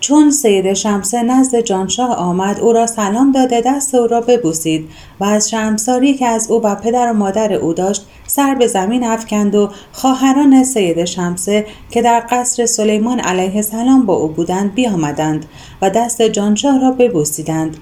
چون 0.00 0.30
سید 0.30 0.72
شمسه 0.72 1.22
نزد 1.22 1.60
جانشاه 1.60 2.14
آمد 2.16 2.60
او 2.60 2.72
را 2.72 2.86
سلام 2.86 3.32
داده 3.32 3.60
دست 3.60 3.94
او 3.94 4.06
را 4.06 4.20
ببوسید 4.20 4.88
و 5.20 5.24
از 5.24 5.50
شمساری 5.50 6.14
که 6.14 6.26
از 6.26 6.50
او 6.50 6.62
و 6.62 6.74
پدر 6.74 7.10
و 7.10 7.14
مادر 7.14 7.52
او 7.52 7.72
داشت 7.72 8.06
سر 8.30 8.54
به 8.54 8.66
زمین 8.66 9.04
افکند 9.04 9.54
و 9.54 9.70
خواهران 9.92 10.64
سید 10.64 11.04
شمسه 11.04 11.66
که 11.90 12.02
در 12.02 12.26
قصر 12.30 12.66
سلیمان 12.66 13.20
علیه 13.20 13.56
السلام 13.56 14.06
با 14.06 14.14
او 14.14 14.28
بودند 14.28 14.74
بیامدند 14.74 15.46
و 15.82 15.90
دست 15.90 16.22
جانشاه 16.22 16.80
را 16.80 16.90
ببوسیدند. 16.90 17.76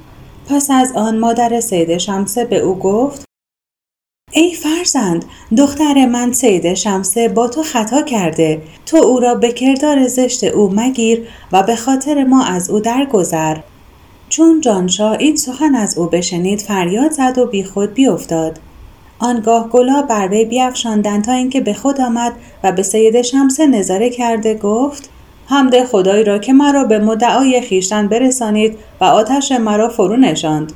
پس 0.48 0.70
از 0.70 0.92
آن 0.92 1.18
مادر 1.18 1.60
سید 1.60 1.98
شمسه 1.98 2.44
به 2.44 2.58
او 2.58 2.78
گفت 2.78 3.24
ای 4.32 4.54
فرزند 4.54 5.24
دختر 5.56 6.06
من 6.06 6.32
سید 6.32 6.74
شمسه 6.74 7.28
با 7.28 7.48
تو 7.48 7.62
خطا 7.62 8.02
کرده. 8.02 8.62
تو 8.86 8.96
او 8.96 9.20
را 9.20 9.34
به 9.34 9.52
کردار 9.52 10.06
زشت 10.06 10.44
او 10.44 10.70
مگیر 10.74 11.28
و 11.52 11.62
به 11.62 11.76
خاطر 11.76 12.24
ما 12.24 12.44
از 12.44 12.70
او 12.70 12.80
درگذر. 12.80 13.56
چون 14.28 14.60
جانشاه 14.60 15.16
این 15.18 15.36
سخن 15.36 15.74
از 15.74 15.98
او 15.98 16.06
بشنید 16.06 16.60
فریاد 16.60 17.10
زد 17.10 17.38
و 17.38 17.46
بیخود 17.46 17.94
بیافتاد. 17.94 18.58
آنگاه 19.18 19.68
گلا 19.68 20.02
بر 20.02 20.28
وی 20.28 20.44
بیافشاندند 20.44 21.24
تا 21.24 21.32
اینکه 21.32 21.60
به 21.60 21.74
خود 21.74 22.00
آمد 22.00 22.32
و 22.64 22.72
به 22.72 22.82
سید 22.82 23.22
شمسه 23.22 23.66
نظاره 23.66 24.10
کرده 24.10 24.54
گفت 24.54 25.10
حمد 25.46 25.84
خدایی 25.84 26.24
را 26.24 26.38
که 26.38 26.52
مرا 26.52 26.84
به 26.84 26.98
مدعای 26.98 27.60
خیشتن 27.60 28.08
برسانید 28.08 28.78
و 29.00 29.04
آتش 29.04 29.52
مرا 29.52 29.88
فرو 29.88 30.16
نشاند. 30.16 30.72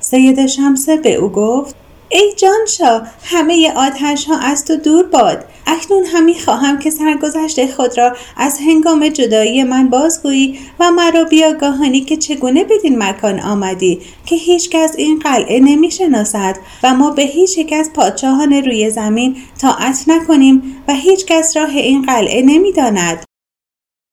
سید 0.00 0.46
شمسه 0.46 0.96
به 0.96 1.14
او 1.14 1.28
گفت 1.28 1.74
ای 2.08 2.32
جانشا 2.36 3.02
همه 3.24 3.72
آتش 3.76 4.24
ها 4.24 4.38
از 4.38 4.64
تو 4.64 4.76
دور 4.76 5.06
باد 5.06 5.44
اکنون 5.66 6.04
همی 6.04 6.34
خواهم 6.34 6.78
که 6.78 6.90
سرگذشت 6.90 7.66
خود 7.72 7.98
را 7.98 8.16
از 8.36 8.58
هنگام 8.58 9.08
جدایی 9.08 9.64
من 9.64 9.88
بازگویی 9.88 10.58
و 10.80 10.90
مرا 10.90 11.24
بیاگاهانی 11.24 12.00
که 12.00 12.16
چگونه 12.16 12.64
بدین 12.64 13.02
مکان 13.02 13.40
آمدی 13.40 14.00
که 14.26 14.36
هیچکس 14.36 14.94
این 14.96 15.18
قلعه 15.18 15.60
نمی 15.60 15.90
شناسد 15.90 16.56
و 16.82 16.94
ما 16.94 17.10
به 17.10 17.22
هیچ 17.22 17.58
یک 17.58 17.72
از 17.72 17.92
پادشاهان 17.92 18.52
روی 18.52 18.90
زمین 18.90 19.36
طاعت 19.60 20.04
نکنیم 20.06 20.82
و 20.88 20.94
هیچکس 20.94 21.56
راه 21.56 21.70
این 21.70 22.02
قلعه 22.02 22.42
نمی 22.42 22.72
داند. 22.72 23.24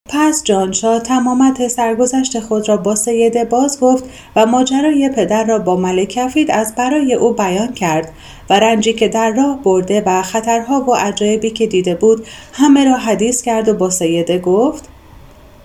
پس 0.09 0.43
جانشاه 0.43 0.99
تمامت 0.99 1.67
سرگذشت 1.67 2.39
خود 2.39 2.69
را 2.69 2.77
با 2.77 2.95
سیده 2.95 3.45
باز 3.45 3.79
گفت 3.79 4.03
و 4.35 4.45
ماجرای 4.45 5.09
پدر 5.09 5.43
را 5.43 5.59
با 5.59 5.75
ملکفید 5.75 6.51
از 6.51 6.75
برای 6.75 7.13
او 7.13 7.33
بیان 7.33 7.73
کرد 7.73 8.13
و 8.49 8.59
رنجی 8.59 8.93
که 8.93 9.07
در 9.07 9.31
راه 9.31 9.63
برده 9.63 10.03
و 10.05 10.21
خطرها 10.21 10.81
و 10.81 10.93
عجایبی 10.95 11.49
که 11.49 11.67
دیده 11.67 11.95
بود 11.95 12.27
همه 12.53 12.85
را 12.85 12.97
حدیث 12.97 13.41
کرد 13.41 13.69
و 13.69 13.73
با 13.73 13.89
سیده 13.89 14.39
گفت 14.39 14.89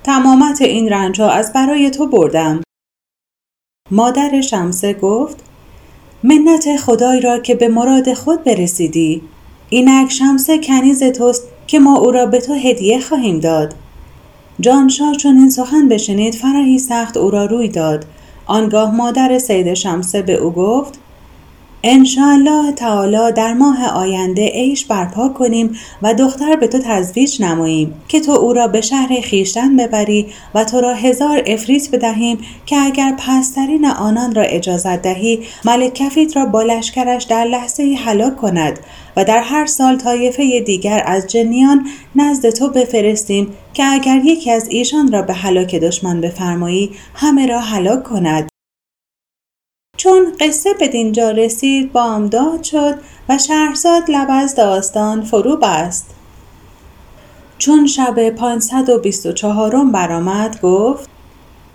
تمامت 0.05 0.63
این 0.63 0.89
رنجها 0.89 1.31
از 1.31 1.53
برای 1.53 1.91
تو 1.91 2.07
بردم. 2.07 2.63
مادر 3.91 4.41
شمسه 4.41 4.93
گفت 4.93 5.37
منت 6.23 6.77
خدای 6.77 7.21
را 7.21 7.39
که 7.39 7.55
به 7.55 7.69
مراد 7.69 8.15
خود 8.15 8.45
برسیدی. 8.45 9.23
اینک 9.71 10.11
شمسه 10.11 10.59
کنیز 10.59 11.03
توست 11.03 11.43
که 11.67 11.79
ما 11.79 11.99
او 11.99 12.11
را 12.11 12.27
به 12.27 12.41
تو 12.41 12.55
هدیه 12.55 13.01
خواهیم 13.01 13.41
داد. 13.41 13.75
جانشاه 14.61 15.15
چون 15.15 15.39
این 15.39 15.51
سخن 15.51 15.89
بشنید 15.89 16.35
فرحی 16.35 16.79
سخت 16.79 17.17
او 17.17 17.31
را 17.31 17.45
روی 17.45 17.69
داد. 17.69 18.05
آنگاه 18.47 18.95
مادر 18.95 19.39
سید 19.39 19.75
شمسه 19.75 20.23
به 20.23 20.35
او 20.35 20.51
گفت 20.51 20.99
انشاءالله 21.83 22.73
تعالی 22.73 23.33
در 23.33 23.55
ماه 23.55 23.87
آینده 23.87 24.49
عیش 24.49 24.85
برپا 24.85 25.29
کنیم 25.29 25.77
و 26.03 26.15
دختر 26.15 26.57
به 26.57 26.69
تو 26.69 26.79
تزویج 26.79 27.43
نماییم 27.43 27.95
که 28.09 28.21
تو 28.21 28.33
او 28.33 28.53
را 28.53 28.69
به 28.69 28.81
شهر 28.81 29.21
خیشتن 29.21 29.77
ببری 29.77 30.27
و 30.55 30.65
تو 30.65 30.81
را 30.81 30.95
هزار 30.95 31.43
افریت 31.47 31.91
بدهیم 31.91 32.39
که 32.67 32.77
اگر 32.77 33.15
پسترین 33.19 33.87
آنان 33.87 34.35
را 34.35 34.43
اجازت 34.43 35.03
دهی 35.03 35.43
ملک 35.65 35.95
کفید 35.95 36.37
را 36.37 36.47
با 36.47 36.63
لشکرش 36.63 37.25
در 37.25 37.45
لحظه 37.45 37.97
هلاک 38.05 38.37
کند. 38.37 38.79
و 39.19 39.25
در 39.25 39.41
هر 39.41 39.67
سال 39.67 39.97
طایفه 39.97 40.61
دیگر 40.61 41.03
از 41.07 41.27
جنیان 41.27 41.87
نزد 42.17 42.51
تو 42.51 42.69
بفرستیم 42.69 43.55
که 43.75 43.85
اگر 43.85 44.21
یکی 44.25 44.51
از 44.51 44.69
ایشان 44.69 45.13
را 45.13 45.23
به 45.23 45.35
هلاک 45.35 45.75
دشمن 45.75 46.21
بفرمایی 46.21 46.91
همه 47.15 47.47
را 47.47 47.61
هلاک 47.61 48.05
کند. 48.05 48.49
چون 49.97 50.33
قصه 50.41 50.75
به 50.75 50.89
دینجا 50.89 51.31
رسید 51.31 51.93
بامداد 51.93 52.63
شد 52.63 52.95
و 53.29 53.39
شهرزاد 53.39 54.11
لب 54.11 54.29
از 54.31 54.55
داستان 54.55 55.23
فرو 55.23 55.57
بست 55.57 56.15
چون 57.59 57.87
شب 57.87 58.29
524 58.31 59.85
برآمد 59.85 60.61
گفت 60.61 61.11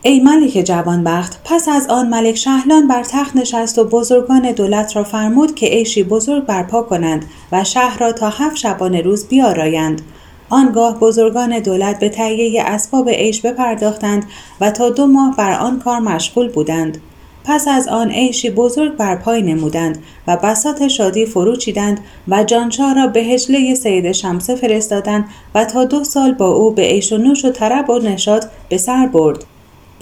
ای 0.06 0.20
ملک 0.20 0.52
جوانبخت 0.52 1.40
پس 1.44 1.68
از 1.70 1.88
آن 1.88 2.10
ملک 2.10 2.36
شهلان 2.36 2.88
بر 2.88 3.04
تخت 3.04 3.36
نشست 3.36 3.80
و 3.80 3.84
بزرگان 3.84 4.52
دولت 4.52 4.96
را 4.96 5.04
فرمود 5.04 5.56
که 5.56 5.66
عیشی 5.66 6.04
بزرگ 6.04 6.46
برپا 6.46 6.82
کنند 6.82 7.26
و 7.52 7.64
شهر 7.64 8.00
را 8.00 8.12
تا 8.12 8.30
هفت 8.30 8.56
شبانه 8.56 9.02
روز 9.02 9.28
بیارایند. 9.28 10.02
آنگاه 10.50 11.00
بزرگان 11.00 11.60
دولت 11.60 12.00
به 12.00 12.10
تهیه 12.10 12.64
اسباب 12.64 13.10
عیش 13.10 13.42
بپرداختند 13.42 14.26
و 14.62 14.72
تا 14.72 14.90
دو 14.90 15.08
ماه 15.08 15.36
بر 15.36 15.60
آن 15.60 15.80
کار 15.80 16.00
مشغول 16.00 16.50
بودند. 16.50 16.98
پس 17.46 17.68
از 17.68 17.88
آن 17.88 18.12
عیشی 18.12 18.50
بزرگ 18.50 18.96
بر 18.96 19.16
پای 19.16 19.42
نمودند 19.42 20.04
و 20.28 20.38
بسات 20.38 20.88
شادی 20.88 21.26
فرو 21.26 21.56
چیدند 21.56 22.00
و 22.28 22.44
جانشاه 22.44 22.94
را 22.94 23.08
به 23.08 23.20
هجله 23.20 23.76
سید 23.76 24.12
شمسه 24.12 24.56
فرستادند 24.56 25.26
و 25.56 25.66
تا 25.66 25.86
دو 25.86 26.04
سال 26.04 26.34
با 26.34 26.48
او 26.48 26.72
به 26.72 26.82
عیش 26.82 27.14
و 27.14 27.18
نوش 27.18 27.46
و 27.46 27.52
طرب 27.52 27.90
و 27.90 28.00
نشاط 28.00 28.46
به 28.70 28.78
سر 28.78 29.08
برد. 29.08 29.46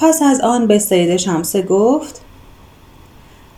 پس 0.01 0.21
از 0.21 0.41
آن 0.41 0.67
به 0.67 0.79
سید 0.79 1.17
شمسه 1.17 1.61
گفت 1.61 2.21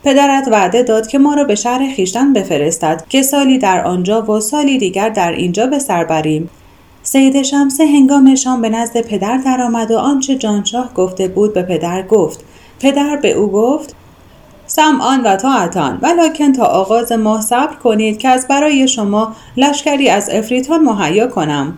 پدرت 0.04 0.48
وعده 0.52 0.84
داد 0.84 1.08
که 1.08 1.20
ما 1.20 1.34
را 1.34 1.44
به 1.44 1.56
شهر 1.56 1.94
خیشتن 1.96 2.34
بفرستد 2.34 3.04
که 3.10 3.22
سالی 3.22 3.58
در 3.58 3.84
آنجا 3.84 4.22
و 4.22 4.40
سالی 4.40 4.78
دیگر 4.78 5.10
در 5.10 5.32
اینجا 5.32 5.68
به 5.68 5.80
سر 5.80 6.04
بریم 6.04 6.50
سید 7.04 7.42
شمسه 7.42 7.86
هنگام 7.86 8.36
شام 8.36 8.62
به 8.62 8.70
نزد 8.70 9.02
پدر 9.02 9.38
درآمد 9.38 9.92
و 9.92 9.98
آنچه 9.98 10.36
جانشاه 10.36 10.94
گفته 10.94 11.28
بود 11.28 11.54
به 11.54 11.62
پدر 11.62 12.02
گفت. 12.08 12.44
پدر 12.80 13.16
به 13.22 13.32
او 13.32 13.52
گفت 13.52 13.96
سمعان 14.68 15.22
و 15.22 15.36
طاعتان 15.36 16.00
ولکن 16.02 16.54
تا 16.54 16.66
آغاز 16.66 17.12
ماه 17.12 17.42
صبر 17.42 17.76
کنید 17.76 18.18
که 18.18 18.30
از 18.30 18.48
برای 18.48 18.88
شما 18.88 19.36
لشکری 19.58 20.10
از 20.10 20.30
افریتان 20.30 20.82
مهیا 20.82 21.28
کنم. 21.28 21.78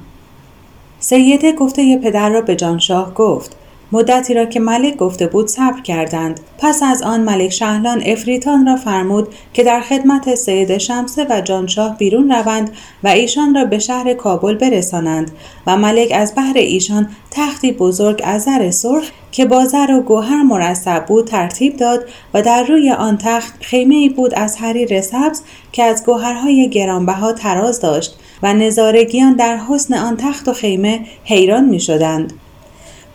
سیده 0.99 1.51
گفته 1.51 1.97
پدر 1.97 2.29
را 2.29 2.41
به 2.41 2.55
جانشاه 2.55 3.13
گفت. 3.13 3.55
مدتی 3.91 4.33
را 4.33 4.45
که 4.45 4.59
ملک 4.59 4.97
گفته 4.97 5.27
بود 5.27 5.47
صبر 5.47 5.81
کردند 5.81 6.39
پس 6.57 6.83
از 6.83 7.01
آن 7.01 7.21
ملک 7.21 7.49
شهلان 7.49 8.03
افریتان 8.05 8.65
را 8.65 8.75
فرمود 8.75 9.27
که 9.53 9.63
در 9.63 9.81
خدمت 9.81 10.35
سید 10.35 10.77
شمسه 10.77 11.27
و 11.29 11.41
جانشاه 11.41 11.97
بیرون 11.97 12.31
روند 12.31 12.69
و 13.03 13.07
ایشان 13.07 13.55
را 13.55 13.65
به 13.65 13.79
شهر 13.79 14.13
کابل 14.13 14.55
برسانند 14.55 15.31
و 15.67 15.77
ملک 15.77 16.11
از 16.15 16.33
بحر 16.35 16.57
ایشان 16.57 17.09
تختی 17.31 17.71
بزرگ 17.71 18.21
از 18.23 18.43
زر 18.43 18.71
سرخ 18.71 19.11
که 19.31 19.45
با 19.45 19.65
زر 19.65 19.91
و 19.91 20.01
گوهر 20.01 20.43
مرصب 20.43 21.05
بود 21.05 21.27
ترتیب 21.27 21.77
داد 21.77 22.05
و 22.33 22.41
در 22.41 22.63
روی 22.63 22.91
آن 22.91 23.17
تخت 23.17 23.53
خیمه 23.61 23.95
ای 23.95 24.09
بود 24.09 24.33
از 24.33 24.57
حریر 24.57 25.01
سبز 25.01 25.41
که 25.71 25.83
از 25.83 26.05
گوهرهای 26.05 26.69
گرانبها 26.69 27.33
تراز 27.33 27.81
داشت 27.81 28.15
و 28.43 28.53
نظارگیان 28.53 29.33
در 29.33 29.57
حسن 29.57 29.93
آن 29.93 30.17
تخت 30.17 30.47
و 30.47 30.53
خیمه 30.53 30.99
حیران 31.23 31.65
می 31.65 31.79
شدند. 31.79 32.33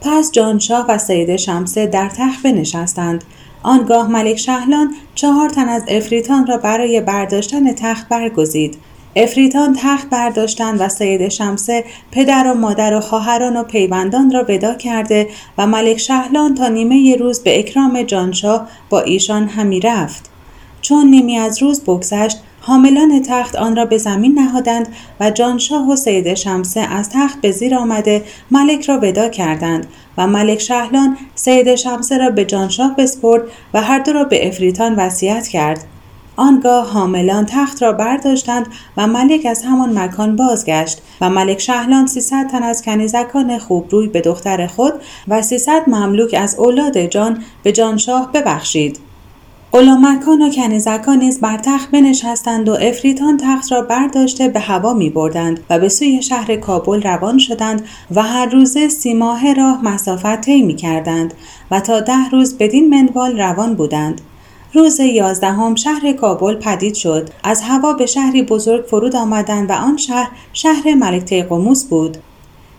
پس 0.01 0.33
جانشاه 0.33 0.87
و 0.89 0.99
سید 0.99 1.37
شمسه 1.37 1.87
در 1.87 2.09
تخت 2.09 2.43
بنشستند 2.43 3.25
آنگاه 3.63 4.09
ملک 4.09 4.37
شهلان 4.37 4.95
چهار 5.15 5.49
تن 5.49 5.69
از 5.69 5.83
افریتان 5.89 6.47
را 6.47 6.57
برای 6.57 7.01
برداشتن 7.01 7.73
تخت 7.73 8.09
برگزید. 8.09 8.79
افریتان 9.17 9.77
تخت 9.79 10.11
برداشتند 10.11 10.81
و 10.81 10.89
سید 10.89 11.29
شمسه 11.29 11.85
پدر 12.13 12.53
و 12.53 12.55
مادر 12.55 12.95
و 12.95 13.01
خواهران 13.01 13.57
و 13.57 13.63
پیوندان 13.63 14.31
را 14.31 14.45
ودا 14.49 14.75
کرده 14.75 15.29
و 15.59 15.67
ملک 15.67 15.97
شهلان 15.97 16.55
تا 16.55 16.69
نیمه 16.69 17.17
روز 17.17 17.41
به 17.41 17.59
اکرام 17.59 18.03
جانشاه 18.03 18.69
با 18.91 19.01
ایشان 19.01 19.49
همی 19.49 19.81
رفت. 19.81 20.31
چون 20.81 21.07
نیمی 21.07 21.39
از 21.39 21.63
روز 21.63 21.81
بگذشت 21.81 22.39
حاملان 22.63 23.23
تخت 23.23 23.57
آن 23.57 23.77
را 23.77 23.85
به 23.85 23.99
زمین 23.99 24.39
نهادند 24.39 24.89
و 25.21 25.31
جانشاه 25.31 25.91
و 25.93 25.97
سید 25.97 26.35
شمسه 26.35 26.81
از 26.81 27.11
تخت 27.11 27.41
به 27.41 27.51
زیر 27.51 27.75
آمده 27.75 28.25
ملک 28.51 28.85
را 28.85 29.01
ودا 29.03 29.29
کردند 29.29 29.87
و 30.19 30.27
ملک 30.27 30.59
شهلان 30.59 31.17
سید 31.35 31.75
شمسه 31.75 32.19
را 32.19 32.31
به 32.31 32.45
جانشاه 32.45 32.97
بسپرد 32.97 33.43
و 33.75 33.83
هر 33.83 33.99
دو 33.99 34.13
را 34.13 34.25
به 34.25 34.49
افریتان 34.49 34.95
وصیت 34.95 35.49
کرد. 35.49 35.85
آنگاه 36.37 36.91
حاملان 36.91 37.47
تخت 37.47 37.83
را 37.83 37.93
برداشتند 37.93 38.67
و 38.97 39.07
ملک 39.07 39.47
از 39.47 39.63
همان 39.63 39.99
مکان 39.99 40.37
بازگشت 40.37 41.03
و 41.21 41.31
ملک 41.31 41.61
شهلان 41.61 42.07
سیصد 42.07 42.47
تن 42.51 42.63
از 42.63 42.83
کنیزکان 42.83 43.59
خوبروی 43.59 44.09
به 44.09 44.21
دختر 44.21 44.67
خود 44.67 44.93
و 45.29 45.43
سیصد 45.43 45.83
مملوک 45.87 46.35
از 46.39 46.55
اولاد 46.59 46.99
جان 46.99 47.43
به 47.63 47.73
جانشاه 47.73 48.33
ببخشید. 48.33 49.10
غلامکان 49.73 50.43
و 50.43 50.51
کنیزکان 50.51 51.19
نیز 51.19 51.41
بر 51.41 51.57
تخت 51.57 51.91
بنشستند 51.91 52.69
و 52.69 52.73
افریتان 52.73 53.37
تخت 53.37 53.73
را 53.73 53.83
برداشته 53.83 54.49
به 54.49 54.61
هوا 54.61 54.93
می 54.93 55.11
بردند 55.11 55.61
و 55.71 55.79
به 55.79 55.89
سوی 55.89 56.23
شهر 56.23 56.57
کابل 56.57 57.03
روان 57.03 57.39
شدند 57.39 57.85
و 58.15 58.23
هر 58.23 58.47
روزه 58.47 58.89
سی 58.89 59.15
ماه 59.15 59.55
راه 59.55 59.85
مسافت 59.85 60.41
طی 60.41 60.63
می 60.63 60.77
کردند 60.77 61.35
و 61.71 61.81
تا 61.81 62.01
ده 62.01 62.31
روز 62.33 62.59
بدین 62.59 62.91
منوال 62.91 63.39
روان 63.39 63.75
بودند. 63.75 64.21
روز 64.75 65.01
یازدهم 65.01 65.75
شهر 65.75 66.13
کابل 66.13 66.55
پدید 66.55 66.95
شد. 66.95 67.31
از 67.45 67.63
هوا 67.63 67.93
به 67.93 68.07
شهری 68.07 68.43
بزرگ 68.43 68.85
فرود 68.85 69.17
آمدند 69.17 69.71
و 69.71 69.73
آن 69.73 69.97
شهر 69.97 70.31
شهر 70.53 70.95
ملک 70.95 71.25
تیقوموس 71.25 71.85
بود. 71.85 72.17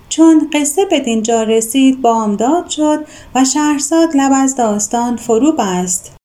چون 0.09 0.49
قصه 0.53 0.85
به 0.85 0.99
دینجا 0.99 1.43
رسید 1.43 2.01
بامداد 2.01 2.69
شد 2.69 3.05
و 3.35 3.45
شهرزاد 3.45 4.09
لب 4.15 4.31
از 4.35 4.55
داستان 4.55 5.15
فرو 5.15 5.51
بست 5.51 6.20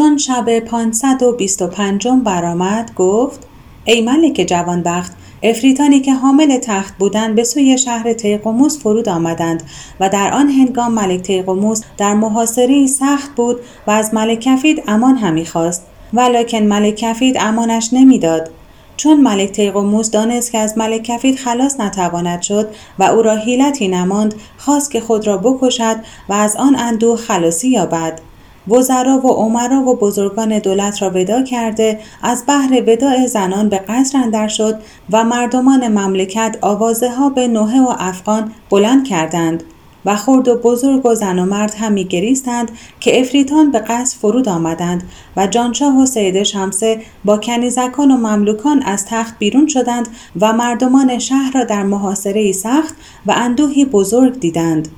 چون 0.00 0.18
شب 0.18 0.58
پانصد 0.58 1.22
و 1.22 1.32
بیست 1.32 1.62
و 1.62 1.66
پنجم 1.66 2.20
برآمد 2.20 2.94
گفت 2.94 3.46
ای 3.84 4.00
ملک 4.00 4.44
جوانبخت 4.48 5.12
افریتانی 5.42 6.00
که 6.00 6.14
حامل 6.14 6.58
تخت 6.58 6.98
بودند 6.98 7.34
به 7.34 7.44
سوی 7.44 7.78
شهر 7.78 8.12
تیقوموس 8.12 8.78
فرود 8.78 9.08
آمدند 9.08 9.62
و 10.00 10.08
در 10.08 10.32
آن 10.32 10.48
هنگام 10.48 10.92
ملک 10.92 11.22
تیقوموس 11.22 11.82
در 11.98 12.14
محاصره 12.14 12.86
سخت 12.86 13.34
بود 13.34 13.60
و 13.86 13.90
از 13.90 14.14
ملک 14.14 14.40
کفید 14.40 14.82
امان 14.88 15.16
همی 15.16 15.46
خواست. 15.46 15.86
ولکن 16.12 16.62
ملک 16.62 16.94
کفید 16.94 17.36
امانش 17.40 17.88
نمی‌داد. 17.92 18.50
چون 18.96 19.20
ملک 19.20 19.52
تیقوموس 19.52 20.10
دانست 20.10 20.52
که 20.52 20.58
از 20.58 20.78
ملک 20.78 21.02
کفید 21.02 21.36
خلاص 21.36 21.80
نتواند 21.80 22.42
شد 22.42 22.68
و 22.98 23.02
او 23.02 23.22
را 23.22 23.36
حیلتی 23.36 23.88
نماند 23.88 24.34
خواست 24.58 24.90
که 24.90 25.00
خود 25.00 25.26
را 25.26 25.36
بکشد 25.36 25.96
و 26.28 26.32
از 26.32 26.56
آن 26.56 26.76
اندوه 26.78 27.16
خلاصی 27.16 27.68
یابد. 27.68 28.20
وزرا 28.68 29.26
و 29.26 29.28
عمرا 29.28 29.88
و 29.88 29.96
بزرگان 29.96 30.58
دولت 30.58 31.02
را 31.02 31.10
ودا 31.10 31.42
کرده 31.42 31.98
از 32.22 32.44
بحر 32.46 32.82
وداع 32.86 33.26
زنان 33.26 33.68
به 33.68 33.78
قصر 33.78 34.18
اندر 34.18 34.48
شد 34.48 34.78
و 35.10 35.24
مردمان 35.24 35.88
مملکت 35.88 36.56
آوازه 36.60 37.10
ها 37.10 37.28
به 37.28 37.48
نوحه 37.48 37.80
و 37.80 37.94
افغان 37.98 38.52
بلند 38.70 39.08
کردند 39.08 39.64
و 40.04 40.16
خرد 40.16 40.48
و 40.48 40.54
بزرگ 40.54 41.06
و 41.06 41.14
زن 41.14 41.38
و 41.38 41.44
مرد 41.44 41.74
همی 41.74 42.04
گریستند 42.04 42.70
که 43.00 43.20
افریتان 43.20 43.70
به 43.70 43.78
قصد 43.78 44.16
فرود 44.16 44.48
آمدند 44.48 45.02
و 45.36 45.46
جانشاه 45.46 46.02
و 46.02 46.06
سید 46.06 46.42
شمسه 46.42 47.00
با 47.24 47.38
کنیزکان 47.38 48.10
و 48.10 48.16
مملوکان 48.16 48.82
از 48.82 49.06
تخت 49.06 49.38
بیرون 49.38 49.66
شدند 49.66 50.08
و 50.40 50.52
مردمان 50.52 51.18
شهر 51.18 51.52
را 51.54 51.64
در 51.64 51.82
محاصره 51.82 52.52
سخت 52.52 52.94
و 53.26 53.32
اندوهی 53.36 53.84
بزرگ 53.84 54.40
دیدند. 54.40 54.88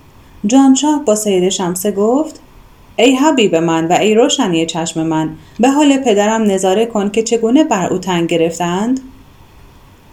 جانشاه 0.46 1.04
با 1.04 1.14
سید 1.14 1.48
شمسه 1.48 1.90
گفت 1.90 2.41
ای 3.02 3.14
حبیب 3.14 3.56
من 3.56 3.88
و 3.88 3.92
ای 3.92 4.14
روشنی 4.14 4.66
چشم 4.66 5.02
من 5.02 5.30
به 5.60 5.70
حال 5.70 5.96
پدرم 5.96 6.42
نظاره 6.42 6.86
کن 6.86 7.10
که 7.10 7.22
چگونه 7.22 7.64
بر 7.64 7.92
او 7.92 7.98
تنگ 7.98 8.28
گرفتند. 8.28 9.00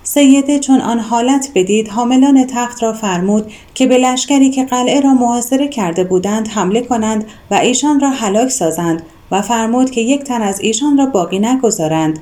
سیده 0.03 0.59
چون 0.59 0.81
آن 0.81 0.99
حالت 0.99 1.51
بدید 1.55 1.87
حاملان 1.87 2.47
تخت 2.47 2.83
را 2.83 2.93
فرمود 2.93 3.51
که 3.73 3.87
به 3.87 3.97
لشکری 3.97 4.49
که 4.49 4.65
قلعه 4.65 5.01
را 5.01 5.13
محاصره 5.13 5.67
کرده 5.67 6.03
بودند 6.03 6.47
حمله 6.47 6.81
کنند 6.81 7.25
و 7.51 7.55
ایشان 7.55 7.99
را 7.99 8.09
هلاک 8.09 8.49
سازند 8.49 9.03
و 9.31 9.41
فرمود 9.41 9.91
که 9.91 10.01
یک 10.01 10.23
تن 10.23 10.41
از 10.41 10.59
ایشان 10.59 10.97
را 10.97 11.05
باقی 11.05 11.39
نگذارند. 11.39 12.19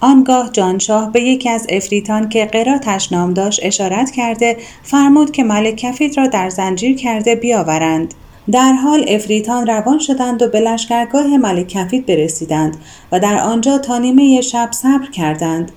آنگاه 0.00 0.50
جانشاه 0.52 1.12
به 1.12 1.20
یکی 1.20 1.48
از 1.48 1.66
افریتان 1.68 2.28
که 2.28 2.46
قراتش 2.46 3.12
نام 3.12 3.34
داشت 3.34 3.60
اشارت 3.62 4.10
کرده 4.10 4.56
فرمود 4.82 5.30
که 5.30 5.44
ملک 5.44 5.76
کفید 5.76 6.16
را 6.16 6.26
در 6.26 6.50
زنجیر 6.50 6.96
کرده 6.96 7.34
بیاورند. 7.34 8.14
در 8.50 8.72
حال 8.72 9.04
افریتان 9.08 9.66
روان 9.66 9.98
شدند 9.98 10.42
و 10.42 10.48
به 10.48 10.60
لشکرگاه 10.60 11.36
ملک 11.36 11.68
کفید 11.68 12.06
برسیدند 12.06 12.76
و 13.12 13.20
در 13.20 13.38
آنجا 13.38 13.78
تا 13.78 13.98
نیمه 13.98 14.40
شب 14.40 14.68
صبر 14.72 15.10
کردند. 15.10 15.72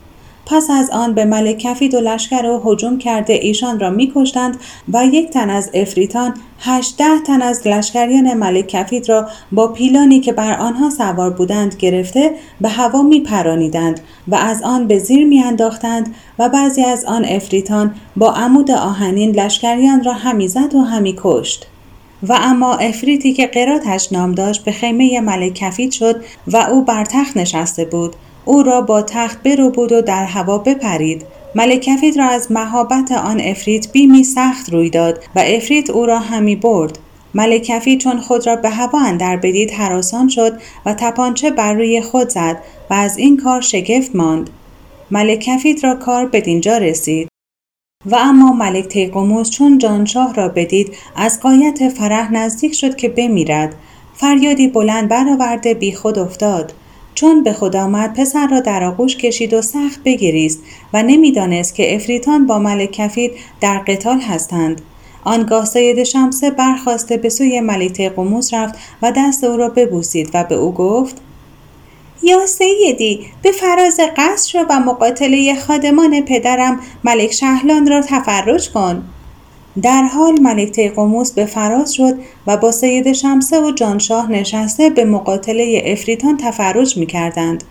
پس 0.45 0.69
از 0.69 0.89
آن 0.89 1.13
به 1.13 1.25
ملک 1.25 1.58
کفید 1.58 1.93
و 1.93 1.99
لشکر 1.99 2.45
و 2.45 2.62
هجوم 2.65 2.97
کرده 2.97 3.34
ایشان 3.34 3.80
را 3.80 3.89
میکشتند 3.89 4.58
و 4.93 5.06
یک 5.06 5.30
تن 5.30 5.49
از 5.49 5.69
افریتان 5.73 6.34
هشده 6.60 7.19
تن 7.28 7.41
از 7.41 7.67
لشکریان 7.67 8.34
ملک 8.34 8.67
کفید 8.67 9.10
را 9.10 9.30
با 9.51 9.67
پیلانی 9.67 10.19
که 10.19 10.34
بر 10.34 10.54
آنها 10.54 10.89
سوار 10.89 11.30
بودند 11.30 11.75
گرفته 11.80 12.32
به 12.62 12.69
هوا 12.69 13.01
می 13.01 13.21
پرانیدند 13.21 13.99
و 14.28 14.36
از 14.36 14.63
آن 14.63 14.88
به 14.88 14.99
زیر 14.99 15.25
میانداختند 15.25 16.15
و 16.39 16.49
بعضی 16.49 16.84
از 16.84 17.06
آن 17.06 17.25
افریتان 17.25 17.95
با 18.15 18.32
عمود 18.32 18.71
آهنین 18.71 19.32
لشکریان 19.32 20.04
را 20.04 20.13
همی 20.13 20.47
زد 20.47 20.75
و 20.75 20.82
همی 20.82 21.15
کشت. 21.17 21.67
و 22.23 22.38
اما 22.41 22.75
افریتی 22.75 23.34
که 23.34 23.47
قراتش 23.47 24.13
نام 24.13 24.32
داشت 24.32 24.65
به 24.65 24.71
خیمه 24.71 25.21
ملک 25.21 25.54
کفید 25.54 25.91
شد 25.91 26.23
و 26.47 26.58
او 26.58 26.82
بر 26.82 27.06
تخت 27.06 27.38
نشسته 27.38 27.86
بود. 27.86 28.15
او 28.45 28.63
را 28.63 28.82
با 28.82 29.01
تخت 29.01 29.43
برو 29.43 29.69
بود 29.69 29.91
و 29.91 30.01
در 30.01 30.25
هوا 30.25 30.58
بپرید. 30.58 31.25
ملک 31.56 31.82
کفید 31.82 32.17
را 32.17 32.25
از 32.25 32.51
مهابت 32.51 33.12
آن 33.12 33.41
افریت 33.41 33.91
بیمی 33.91 34.23
سخت 34.23 34.73
روی 34.73 34.89
داد 34.89 35.23
و 35.36 35.39
افریت 35.39 35.89
او 35.89 36.06
را 36.06 36.19
همی 36.19 36.56
برد. 36.56 36.99
ملک 37.34 37.62
کفید 37.62 37.99
چون 37.99 38.19
خود 38.19 38.47
را 38.47 38.56
به 38.56 38.69
هوا 38.69 38.99
اندر 38.99 39.38
بدید 39.38 39.71
حراسان 39.71 40.30
شد 40.30 40.60
و 40.86 40.93
تپانچه 40.93 41.51
بر 41.51 41.73
روی 41.73 42.01
خود 42.01 42.30
زد 42.30 42.58
و 42.89 42.93
از 42.93 43.17
این 43.17 43.38
کار 43.38 43.62
شگفت 43.62 44.15
ماند. 44.15 44.49
ملک 45.12 45.39
کفید 45.39 45.84
را 45.84 45.95
کار 45.95 46.25
بدینجا 46.25 46.78
رسید. 46.78 47.28
و 48.06 48.15
اما 48.15 48.54
ملک 48.54 48.88
تیقوموس 48.88 49.50
چون 49.50 49.78
جانشاه 49.78 50.34
را 50.34 50.50
بدید 50.50 50.94
از 51.15 51.39
قایت 51.39 51.89
فرح 51.89 52.34
نزدیک 52.34 52.74
شد 52.74 52.96
که 52.96 53.10
بمیرد. 53.10 53.76
فریادی 54.13 54.68
بلند 54.68 55.10
برآورده 55.10 55.74
بیخود 55.74 56.20
افتاد. 56.20 56.74
چون 57.15 57.44
به 57.44 57.54
خود 57.54 57.76
آمد 57.76 58.13
پسر 58.13 58.48
را 58.48 58.60
در 58.60 58.84
آغوش 58.84 59.18
کشید 59.18 59.54
و 59.54 59.62
سخت 59.62 60.04
بگریست 60.06 60.60
و 60.94 61.04
نمی‌دانست 61.04 61.76
که 61.76 61.96
افریتان 61.96 62.48
با 62.48 62.60
ملک 62.60 62.91
کفید 62.91 63.32
در 63.62 63.78
قتال 63.78 64.20
هستند. 64.20 64.82
آنگاه 65.24 65.65
سید 65.65 66.04
شمسه 66.04 66.52
برخواسته 66.52 67.18
به 67.18 67.30
سوی 67.30 67.60
ملک 67.60 68.02
قموس 68.02 68.54
رفت 68.54 68.76
و 69.02 69.12
دست 69.18 69.44
او 69.44 69.58
را 69.58 69.70
ببوسید 69.70 70.30
و 70.34 70.44
به 70.44 70.56
او 70.56 70.74
گفت 70.74 71.22
یا 72.26 72.46
سیدی 72.46 73.20
به 73.42 73.52
فراز 73.52 74.00
قصر 74.18 74.66
و 74.70 74.80
مقاتله 74.80 75.56
خادمان 75.56 76.22
پدرم 76.22 76.80
ملک 77.04 77.32
شهلان 77.32 77.88
را 77.88 78.02
تفرج 78.02 78.70
کن 78.70 79.04
در 79.82 80.04
حال 80.04 80.40
ملک 80.42 80.72
تیقوموس 80.72 81.32
به 81.32 81.46
فراز 81.46 81.94
شد 81.94 82.20
و 82.48 82.58
با 82.58 82.72
سید 82.72 83.14
شمسه 83.14 83.62
و 83.62 83.72
جانشاه 83.72 84.32
نشسته 84.32 84.90
به 84.90 85.06
مقاتله 85.06 85.82
افریتان 85.86 86.38
تفرج 86.38 86.98
می 86.98 87.06
کردند. 87.06 87.64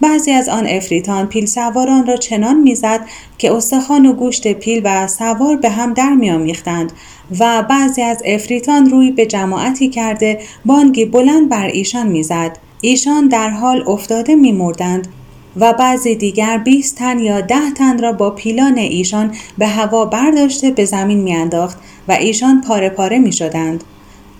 بعضی 0.00 0.30
از 0.30 0.48
آن 0.48 0.66
افریتان 0.66 1.26
پیل 1.26 1.46
سواران 1.46 2.06
را 2.06 2.16
چنان 2.16 2.60
می‌زد 2.60 3.00
که 3.38 3.52
استخوان 3.52 4.06
و 4.06 4.12
گوشت 4.12 4.52
پیل 4.52 4.80
و 4.84 5.06
سوار 5.06 5.56
به 5.56 5.70
هم 5.70 5.94
در 5.94 6.10
میآمیختند 6.10 6.92
و 7.40 7.62
بعضی 7.62 8.02
از 8.02 8.22
افریتان 8.24 8.90
روی 8.90 9.10
به 9.10 9.26
جماعتی 9.26 9.88
کرده 9.88 10.40
بانگی 10.64 11.04
بلند 11.04 11.48
بر 11.48 11.66
ایشان 11.66 12.08
می‌زد 12.08 12.69
ایشان 12.80 13.28
در 13.28 13.50
حال 13.50 13.88
افتاده 13.88 14.34
میمردند 14.34 15.08
و 15.56 15.72
بعضی 15.72 16.14
دیگر 16.14 16.58
20 16.58 16.96
تن 16.96 17.18
یا 17.18 17.40
ده 17.40 17.70
تن 17.70 17.98
را 17.98 18.12
با 18.12 18.30
پیلان 18.30 18.78
ایشان 18.78 19.34
به 19.58 19.66
هوا 19.66 20.04
برداشته 20.04 20.70
به 20.70 20.84
زمین 20.84 21.18
میانداخت 21.18 21.78
و 22.08 22.12
ایشان 22.12 22.60
پاره 22.60 22.88
پاره 22.88 23.18
می 23.18 23.32
شدند. 23.32 23.84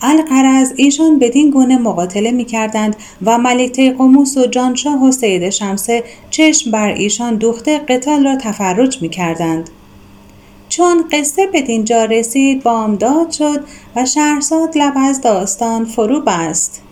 القرز 0.02 0.72
ایشان 0.76 1.18
بدین 1.18 1.50
گونه 1.50 1.78
مقاتله 1.78 2.30
می 2.30 2.44
کردند 2.44 2.96
و 3.24 3.38
ملک 3.38 3.72
تیقوموس 3.72 4.36
و 4.36 4.46
جانشاه 4.46 5.04
و 5.04 5.12
سید 5.12 5.50
شمسه 5.50 6.04
چشم 6.30 6.70
بر 6.70 6.88
ایشان 6.88 7.36
دوخته 7.36 7.78
قتال 7.78 8.24
را 8.24 8.36
تفرج 8.36 9.02
می 9.02 9.08
کردند. 9.08 9.70
چون 10.68 11.04
قصه 11.12 11.46
به 11.46 11.62
دینجا 11.62 12.04
رسید 12.04 12.62
بامداد 12.62 13.30
شد 13.30 13.64
و 13.96 14.06
شهرزاد 14.06 14.78
لب 14.78 14.92
از 14.96 15.20
داستان 15.20 15.84
فرو 15.84 16.20
بست. 16.20 16.82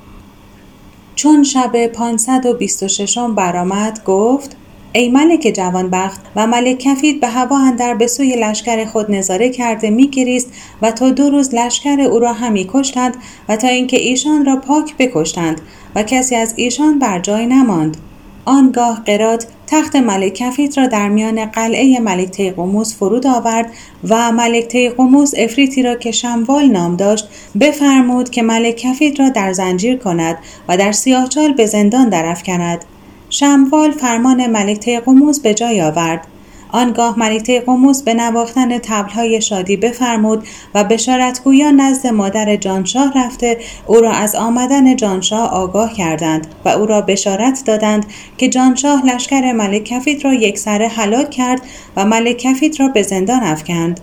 چون 1.19 1.43
شب 1.43 1.87
526 1.87 3.19
برآمد 3.19 4.05
گفت 4.05 4.57
ای 4.93 5.09
ملک 5.09 5.53
جوانبخت 5.57 6.21
و 6.37 6.47
ملک 6.47 6.79
کفید 6.79 7.21
به 7.21 7.27
هوا 7.27 7.59
اندر 7.59 7.95
به 7.95 8.07
سوی 8.07 8.37
لشکر 8.37 8.85
خود 8.85 9.11
نظاره 9.11 9.51
کرده 9.51 9.91
میگریست 9.91 10.53
و 10.83 10.91
تا 10.93 11.11
دو 11.11 11.31
روز 11.31 11.55
لشکر 11.55 12.01
او 12.01 12.19
را 12.19 12.33
همی 12.33 12.71
کشتند 12.73 13.17
و 13.49 13.57
تا 13.57 13.69
اینکه 13.69 13.97
ایشان 13.97 14.45
را 14.45 14.57
پاک 14.57 14.97
بکشتند 14.97 15.61
و 15.95 16.03
کسی 16.03 16.37
از 16.37 16.55
ایشان 16.57 16.99
بر 16.99 17.19
جای 17.19 17.47
نماند. 17.47 17.97
آنگاه 18.45 19.03
قرات 19.07 19.47
تخت 19.71 19.97
ملک 19.97 20.35
کفیت 20.35 20.79
را 20.79 20.87
در 20.87 21.09
میان 21.09 21.45
قلعه 21.45 22.01
ملک 22.01 22.31
تیقوموس 22.31 22.97
فرود 22.97 23.27
آورد 23.27 23.71
و 24.09 24.33
ملک 24.33 24.67
تیقوموس 24.67 25.33
افریتی 25.37 25.83
را 25.83 25.95
که 25.95 26.11
شموال 26.11 26.67
نام 26.67 26.97
داشت 26.97 27.29
بفرمود 27.61 28.31
که 28.31 28.43
ملک 28.43 28.77
کفیت 28.77 29.21
را 29.21 29.29
در 29.29 29.53
زنجیر 29.53 29.99
کند 29.99 30.39
و 30.69 30.77
در 30.77 30.93
سیاهچال 30.93 31.53
به 31.53 31.67
زندان 31.67 32.09
درافکند. 32.09 32.85
شموال 33.31 33.91
فرمان 33.91 34.47
ملک 34.47 34.79
تیقوموس 34.79 35.41
به 35.41 35.55
جای 35.55 35.81
آورد. 35.81 36.27
آنگاه 36.73 37.19
ملک 37.19 37.51
قموس 37.67 38.03
به 38.03 38.15
نواختن 38.15 38.79
تبلهای 38.79 39.41
شادی 39.41 39.77
بفرمود 39.77 40.47
و 40.75 40.85
بشارتگویان 40.85 41.81
نزد 41.81 42.07
مادر 42.07 42.57
جانشاه 42.57 43.13
رفته 43.17 43.59
او 43.87 43.97
را 43.97 44.13
از 44.13 44.35
آمدن 44.35 44.97
جانشاه 44.97 45.51
آگاه 45.51 45.93
کردند 45.93 46.47
و 46.65 46.69
او 46.69 46.87
را 46.87 47.01
بشارت 47.01 47.63
دادند 47.67 48.07
که 48.39 48.49
جانشاه 48.49 49.07
لشکر 49.07 49.53
ملک 49.53 49.85
کفید 49.85 50.25
را 50.25 50.35
یکسره 50.35 50.89
هلاک 50.89 51.31
کرد 51.31 51.63
و 51.97 52.05
ملک 52.05 52.37
کفید 52.37 52.81
را 52.81 52.89
به 52.89 53.03
زندان 53.03 53.43
افکند. 53.43 54.01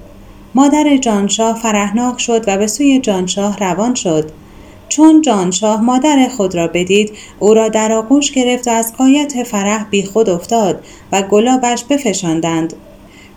مادر 0.56 0.97
جانشاه 0.97 1.60
فرهناک 1.60 2.19
شد 2.19 2.43
و 2.47 2.58
به 2.58 2.67
سوی 2.67 2.99
جانشاه 2.99 3.58
روان 3.58 3.95
شد. 3.95 4.32
چون 4.89 5.21
جانشاه 5.21 5.82
مادر 5.82 6.28
خود 6.28 6.56
را 6.56 6.67
بدید 6.67 7.12
او 7.39 7.54
را 7.54 7.69
در 7.69 7.91
آغوش 7.91 8.32
گرفت 8.32 8.67
و 8.67 8.71
از 8.71 8.93
قایت 8.98 9.43
فرح 9.43 9.86
بی 9.89 10.04
خود 10.04 10.30
افتاد 10.30 10.86
و 11.12 11.21
گلابش 11.21 11.84
بفشاندند. 11.84 12.74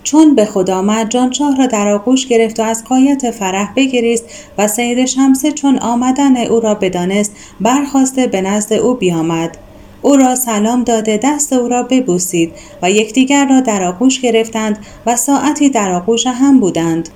چون 0.02 0.34
به 0.34 0.44
خود 0.44 0.70
آمد 0.70 1.10
جانشاه 1.10 1.56
را 1.56 1.66
در 1.66 1.88
آغوش 1.88 2.26
گرفت 2.26 2.60
و 2.60 2.62
از 2.62 2.84
قایت 2.84 3.30
فرح 3.30 3.72
بگریست 3.76 4.24
و 4.58 4.68
سید 4.68 5.04
شمسه 5.04 5.52
چون 5.52 5.78
آمدن 5.78 6.36
او 6.36 6.60
را 6.60 6.74
بدانست 6.74 7.36
برخواسته 7.60 8.26
به 8.26 8.40
نزد 8.40 8.72
او 8.72 8.94
بیامد. 8.94 9.58
او 10.02 10.16
را 10.16 10.34
سلام 10.34 10.84
داده 10.84 11.20
دست 11.22 11.52
او 11.52 11.68
را 11.68 11.82
ببوسید 11.82 12.52
و 12.82 12.90
یکدیگر 12.90 13.46
را 13.46 13.60
در 13.60 13.82
آغوش 13.82 14.20
گرفتند 14.20 14.78
و 15.06 15.16
ساعتی 15.16 15.68
در 15.68 15.90
آغوش 15.90 16.26
هم 16.26 16.60
بودند. 16.60 17.08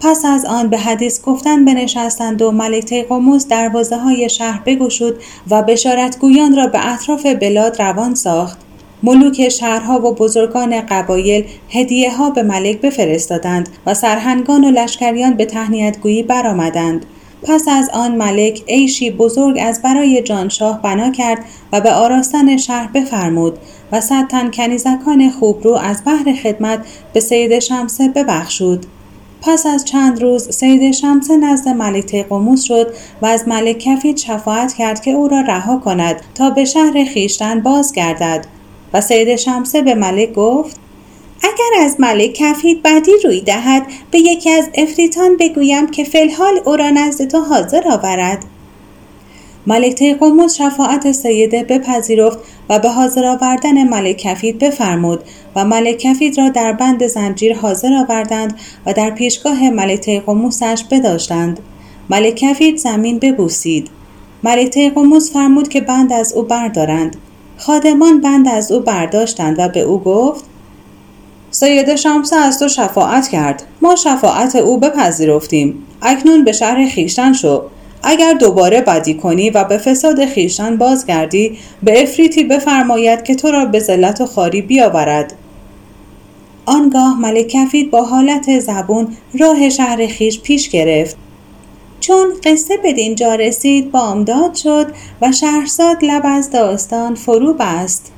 پس 0.00 0.24
از 0.24 0.44
آن 0.44 0.68
به 0.68 0.78
حدیث 0.78 1.22
گفتن 1.22 1.64
بنشستند 1.64 2.42
و 2.42 2.50
ملک 2.50 2.84
تیقوموس 2.84 3.48
دروازه 3.48 3.96
های 3.96 4.28
شهر 4.28 4.62
بگشود 4.66 5.14
و 5.50 5.62
بشارتگویان 5.62 6.56
را 6.56 6.66
به 6.66 6.92
اطراف 6.92 7.26
بلاد 7.26 7.82
روان 7.82 8.14
ساخت. 8.14 8.58
ملوک 9.02 9.48
شهرها 9.48 10.06
و 10.06 10.14
بزرگان 10.14 10.80
قبایل 10.80 11.44
هدیه 11.70 12.16
ها 12.16 12.30
به 12.30 12.42
ملک 12.42 12.80
بفرستادند 12.80 13.68
و 13.86 13.94
سرهنگان 13.94 14.64
و 14.64 14.70
لشکریان 14.70 15.34
به 15.34 15.44
تهنیتگویی 15.44 16.22
برآمدند. 16.22 17.06
پس 17.42 17.64
از 17.68 17.90
آن 17.92 18.16
ملک 18.16 18.62
عیشی 18.68 19.10
بزرگ 19.10 19.58
از 19.62 19.82
برای 19.82 20.22
جانشاه 20.22 20.82
بنا 20.82 21.10
کرد 21.10 21.44
و 21.72 21.80
به 21.80 21.92
آراستن 21.92 22.56
شهر 22.56 22.90
بفرمود 22.94 23.58
و 23.92 24.00
صد 24.00 24.26
تن 24.28 24.50
کنیزکان 24.50 25.30
خوبرو 25.30 25.74
از 25.74 26.02
بحر 26.06 26.32
خدمت 26.42 26.86
به 27.12 27.20
سید 27.20 27.58
شمسه 27.58 28.08
ببخشود. 28.08 28.86
پس 29.42 29.66
از 29.66 29.84
چند 29.84 30.22
روز 30.22 30.56
سید 30.56 30.90
شمسه 30.90 31.36
نزد 31.36 31.68
ملک 31.68 32.26
قموس 32.28 32.62
شد 32.62 32.94
و 33.22 33.26
از 33.26 33.48
ملک 33.48 33.78
کفید 33.78 34.16
شفاعت 34.16 34.72
کرد 34.72 35.02
که 35.02 35.10
او 35.10 35.28
را 35.28 35.40
رها 35.40 35.76
کند 35.78 36.20
تا 36.34 36.50
به 36.50 36.64
شهر 36.64 37.04
خیشتن 37.04 37.60
بازگردد. 37.60 38.46
و 38.92 39.00
سید 39.00 39.36
شمسه 39.36 39.82
به 39.82 39.94
ملک 39.94 40.32
گفت 40.32 40.76
اگر 41.42 41.84
از 41.84 41.96
ملک 42.00 42.32
کفید 42.32 42.82
بدی 42.82 43.12
روی 43.24 43.40
دهد 43.40 43.82
به 44.10 44.18
یکی 44.18 44.50
از 44.50 44.68
افریتان 44.74 45.36
بگویم 45.36 45.86
که 45.86 46.04
فلحال 46.04 46.60
او 46.64 46.76
را 46.76 46.90
نزد 46.90 47.28
تو 47.28 47.40
حاضر 47.40 47.88
آورد. 47.88 48.44
ملک 49.66 49.94
تیقوموس 49.94 50.54
شفاعت 50.54 51.12
سیده 51.12 51.64
بپذیرفت 51.64 52.38
و 52.68 52.78
به 52.78 52.88
حاضر 52.88 53.26
آوردن 53.26 53.88
ملک 53.88 54.16
کفید 54.16 54.58
بفرمود 54.58 55.20
و 55.56 55.64
ملک 55.64 55.96
کفید 55.98 56.38
را 56.38 56.48
در 56.48 56.72
بند 56.72 57.06
زنجیر 57.06 57.56
حاضر 57.56 57.92
آوردند 57.94 58.58
و 58.86 58.92
در 58.92 59.10
پیشگاه 59.10 59.70
ملک 59.70 60.00
تیقوموسش 60.00 60.84
بداشتند. 60.90 61.60
ملک 62.10 62.34
کفید 62.34 62.76
زمین 62.76 63.18
ببوسید. 63.18 63.88
ملک 64.42 64.70
تیقوموس 64.70 65.32
فرمود 65.32 65.68
که 65.68 65.80
بند 65.80 66.12
از 66.12 66.32
او 66.32 66.42
بردارند. 66.42 67.16
خادمان 67.56 68.20
بند 68.20 68.48
از 68.48 68.72
او 68.72 68.80
برداشتند 68.80 69.58
و 69.58 69.68
به 69.68 69.80
او 69.80 70.00
گفت 70.02 70.44
سید 71.50 71.94
شمسه 71.94 72.36
از 72.36 72.58
تو 72.58 72.68
شفاعت 72.68 73.28
کرد. 73.28 73.62
ما 73.82 73.96
شفاعت 73.96 74.56
او 74.56 74.78
بپذیرفتیم. 74.78 75.86
اکنون 76.02 76.44
به 76.44 76.52
شهر 76.52 76.86
خیشتن 76.86 77.32
شو. 77.32 77.62
اگر 78.02 78.32
دوباره 78.32 78.80
بدی 78.80 79.14
کنی 79.14 79.50
و 79.50 79.64
به 79.64 79.78
فساد 79.78 80.24
خیشتن 80.24 80.76
بازگردی 80.76 81.58
به 81.82 82.02
افریتی 82.02 82.44
بفرماید 82.44 83.22
که 83.22 83.34
تو 83.34 83.50
را 83.50 83.64
به 83.64 83.78
ذلت 83.78 84.20
و 84.20 84.26
خاری 84.26 84.62
بیاورد. 84.62 85.34
آنگاه 86.66 87.20
ملک 87.20 87.46
کفید 87.48 87.90
با 87.90 88.02
حالت 88.02 88.58
زبون 88.58 89.16
راه 89.40 89.68
شهر 89.68 90.06
خیش 90.06 90.40
پیش 90.40 90.68
گرفت. 90.68 91.16
چون 92.00 92.32
قصه 92.44 92.76
به 92.76 92.92
دینجا 92.92 93.34
رسید 93.34 93.90
بامداد 93.90 94.54
شد 94.54 94.86
و 95.22 95.32
شهرزاد 95.32 95.96
لب 96.02 96.22
از 96.24 96.50
داستان 96.50 97.14
فرو 97.14 97.54
بست. 97.54 98.12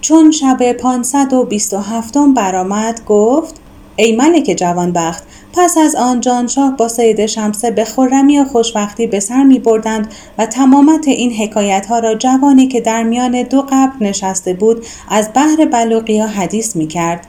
چون 0.00 0.30
شب 0.30 0.72
527 0.72 2.14
برآمد 2.36 3.04
گفت 3.04 3.54
ای 3.96 4.16
ملک 4.16 4.54
جوانبخت 4.58 5.22
پس 5.56 5.78
از 5.78 5.94
آن 5.94 6.20
جانشاه 6.20 6.76
با 6.76 6.88
سید 6.88 7.26
شمسه 7.26 7.70
به 7.70 7.84
خرمی 7.84 8.38
و 8.38 8.44
خوشبختی 8.44 9.06
به 9.06 9.20
سر 9.20 9.42
می 9.42 9.58
بردند 9.58 10.14
و 10.38 10.46
تمامت 10.46 11.08
این 11.08 11.32
حکایت 11.32 11.86
ها 11.86 11.98
را 11.98 12.14
جوانی 12.14 12.68
که 12.68 12.80
در 12.80 13.02
میان 13.02 13.42
دو 13.42 13.62
قبر 13.62 13.92
نشسته 14.00 14.54
بود 14.54 14.86
از 15.08 15.30
بحر 15.34 15.64
بلوقیا 15.72 16.26
حدیث 16.26 16.76
می 16.76 16.86
کرد. 16.86 17.26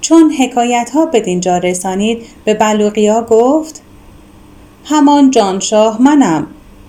چون 0.00 0.32
حکایت 0.32 0.90
ها 0.94 1.06
به 1.06 1.20
دینجا 1.20 1.58
رسانید 1.58 2.22
به 2.44 2.54
بلوقیا 2.54 3.22
گفت 3.30 3.82
همان 4.84 5.30
جانشاه 5.30 6.02
منم 6.02 6.46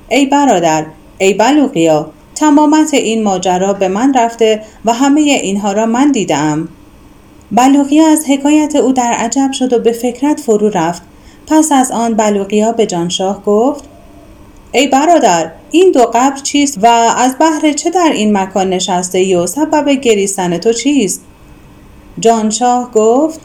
ای 0.09 0.25
برادر 0.25 0.85
ای 1.17 1.33
بلوقیا 1.33 2.11
تمامت 2.35 2.93
این 2.93 3.23
ماجرا 3.23 3.73
به 3.73 3.87
من 3.87 4.13
رفته 4.13 4.63
و 4.85 4.93
همه 4.93 5.21
اینها 5.21 5.71
را 5.71 5.85
من 5.85 6.11
دیدم 6.11 6.67
بلوغیا 7.51 8.07
از 8.07 8.25
حکایت 8.25 8.75
او 8.75 8.93
در 8.93 9.11
عجب 9.11 9.51
شد 9.51 9.73
و 9.73 9.79
به 9.79 9.91
فکرت 9.91 10.39
فرو 10.39 10.69
رفت. 10.69 11.01
پس 11.47 11.71
از 11.71 11.91
آن 11.91 12.13
بلوغیا 12.13 12.71
به 12.71 12.85
جانشاه 12.85 13.43
گفت 13.43 13.83
ای 14.71 14.87
برادر 14.87 15.51
این 15.71 15.91
دو 15.91 16.05
قبر 16.13 16.37
چیست 16.43 16.77
و 16.81 16.87
از 17.17 17.37
بهر 17.37 17.73
چه 17.73 17.89
در 17.89 18.11
این 18.13 18.37
مکان 18.37 18.69
نشسته 18.69 19.17
ای 19.17 19.35
و 19.35 19.47
سبب 19.47 19.89
گریستن 19.89 20.57
تو 20.57 20.73
چیست؟ 20.73 21.21
جانشاه 22.19 22.91
گفت 22.91 23.39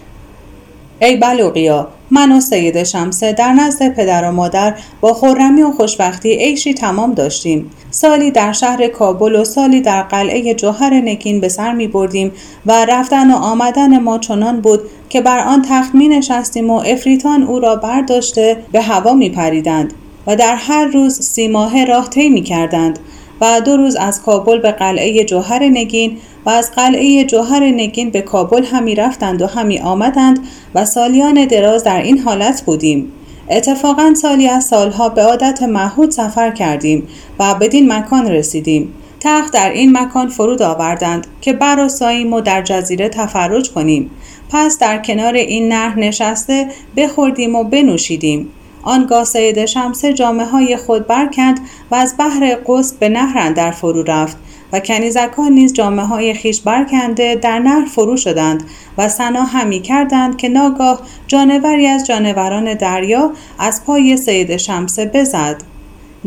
ای 1.00 1.16
بلوغیا 1.16 1.88
من 2.10 2.32
و 2.32 2.40
سید 2.40 2.82
شمسه 2.82 3.32
در 3.32 3.52
نزد 3.52 3.94
پدر 3.94 4.28
و 4.28 4.32
مادر 4.32 4.74
با 5.00 5.14
خورمی 5.14 5.62
و 5.62 5.70
خوشبختی 5.70 6.34
عیشی 6.36 6.74
تمام 6.74 7.14
داشتیم. 7.14 7.70
سالی 7.90 8.30
در 8.30 8.52
شهر 8.52 8.88
کابل 8.88 9.34
و 9.34 9.44
سالی 9.44 9.80
در 9.80 10.02
قلعه 10.02 10.54
جوهر 10.54 10.94
نگین 10.94 11.40
به 11.40 11.48
سر 11.48 11.72
می 11.72 11.86
بردیم 11.86 12.32
و 12.66 12.84
رفتن 12.88 13.30
و 13.30 13.36
آمدن 13.36 13.98
ما 13.98 14.18
چنان 14.18 14.60
بود 14.60 14.80
که 15.08 15.20
بر 15.20 15.38
آن 15.38 15.62
تخت 15.68 15.94
می 15.94 16.08
نشستیم 16.08 16.70
و 16.70 16.82
افریتان 16.86 17.42
او 17.42 17.60
را 17.60 17.76
برداشته 17.76 18.56
به 18.72 18.80
هوا 18.80 19.14
می 19.14 19.30
پریدند 19.30 19.94
و 20.26 20.36
در 20.36 20.56
هر 20.56 20.84
روز 20.84 21.20
سی 21.20 21.48
ماه 21.48 21.84
راه 21.84 22.10
طی 22.10 22.30
می 22.30 22.42
کردند 22.42 22.98
و 23.40 23.60
دو 23.60 23.76
روز 23.76 23.96
از 23.96 24.22
کابل 24.22 24.58
به 24.58 24.72
قلعه 24.72 25.24
جوهر 25.24 25.64
نگین 25.64 26.18
و 26.46 26.50
از 26.50 26.70
قلعه 26.70 27.24
جوهر 27.24 27.64
نگین 27.64 28.10
به 28.10 28.22
کابل 28.22 28.64
همی 28.64 28.94
رفتند 28.94 29.42
و 29.42 29.46
همی 29.46 29.78
آمدند 29.78 30.38
و 30.74 30.84
سالیان 30.84 31.44
دراز 31.44 31.84
در 31.84 32.02
این 32.02 32.18
حالت 32.18 32.62
بودیم. 32.62 33.12
اتفاقا 33.50 34.14
سالی 34.14 34.48
از 34.48 34.64
سالها 34.64 35.08
به 35.08 35.22
عادت 35.22 35.62
محود 35.62 36.10
سفر 36.10 36.50
کردیم 36.50 37.08
و 37.38 37.54
بدین 37.54 37.92
مکان 37.92 38.26
رسیدیم. 38.26 38.94
تخت 39.20 39.52
در 39.52 39.70
این 39.70 39.98
مکان 39.98 40.28
فرود 40.28 40.62
آوردند 40.62 41.26
که 41.40 41.52
براساییم 41.52 42.32
و 42.32 42.40
در 42.40 42.62
جزیره 42.62 43.08
تفرج 43.08 43.70
کنیم. 43.70 44.10
پس 44.50 44.78
در 44.78 44.98
کنار 44.98 45.34
این 45.34 45.68
نهر 45.68 45.98
نشسته 45.98 46.68
بخوردیم 46.96 47.54
و 47.54 47.64
بنوشیدیم. 47.64 48.48
آنگاه 48.82 49.24
سید 49.24 49.66
شمسه 49.66 50.12
جامعه 50.12 50.46
های 50.46 50.76
خود 50.76 51.06
برکند 51.06 51.60
و 51.90 51.94
از 51.94 52.14
بحر 52.18 52.56
قصد 52.66 52.98
به 52.98 53.08
نهر 53.08 53.50
در 53.50 53.70
فرو 53.70 54.02
رفت. 54.02 54.36
و 54.72 54.80
کنیزکان 54.80 55.52
نیز 55.52 55.72
جامعه 55.72 56.06
های 56.06 56.34
خیش 56.34 56.60
برکنده 56.60 57.34
در 57.34 57.58
نهر 57.58 57.84
فرو 57.84 58.16
شدند 58.16 58.64
و 58.98 59.08
سنا 59.08 59.42
همی 59.42 59.80
کردند 59.80 60.36
که 60.36 60.48
ناگاه 60.48 61.00
جانوری 61.26 61.86
از 61.86 62.06
جانوران 62.06 62.74
دریا 62.74 63.32
از 63.58 63.84
پای 63.84 64.16
سید 64.16 64.56
شمسه 64.56 65.06
بزد. 65.14 65.62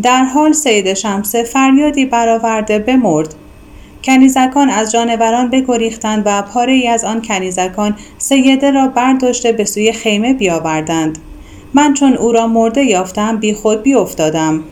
در 0.02 0.24
حال 0.24 0.52
سید 0.52 0.94
شمسه 0.94 1.44
فریادی 1.44 2.06
برآورده 2.06 2.80
بمرد. 2.80 3.36
کنیزکان 4.04 4.70
از 4.70 4.92
جانوران 4.92 5.50
بگریختند 5.50 6.24
و 6.26 6.42
پاره 6.42 6.74
ای 6.74 6.88
از 6.88 7.04
آن 7.04 7.22
کنیزکان 7.22 7.96
سیده 8.18 8.72
را 8.72 8.88
برداشته 8.88 9.52
به 9.52 9.66
سوی 9.66 9.92
خیمه 9.92 10.34
بیاوردند. 10.34 11.18
من 11.74 11.94
چون 11.94 12.14
او 12.14 12.32
را 12.32 12.48
مرده 12.48 12.84
یافتم 12.84 13.38
بی 13.38 13.54
خود 13.54 13.84
بی 13.84 13.94
افتادم. 13.94 14.64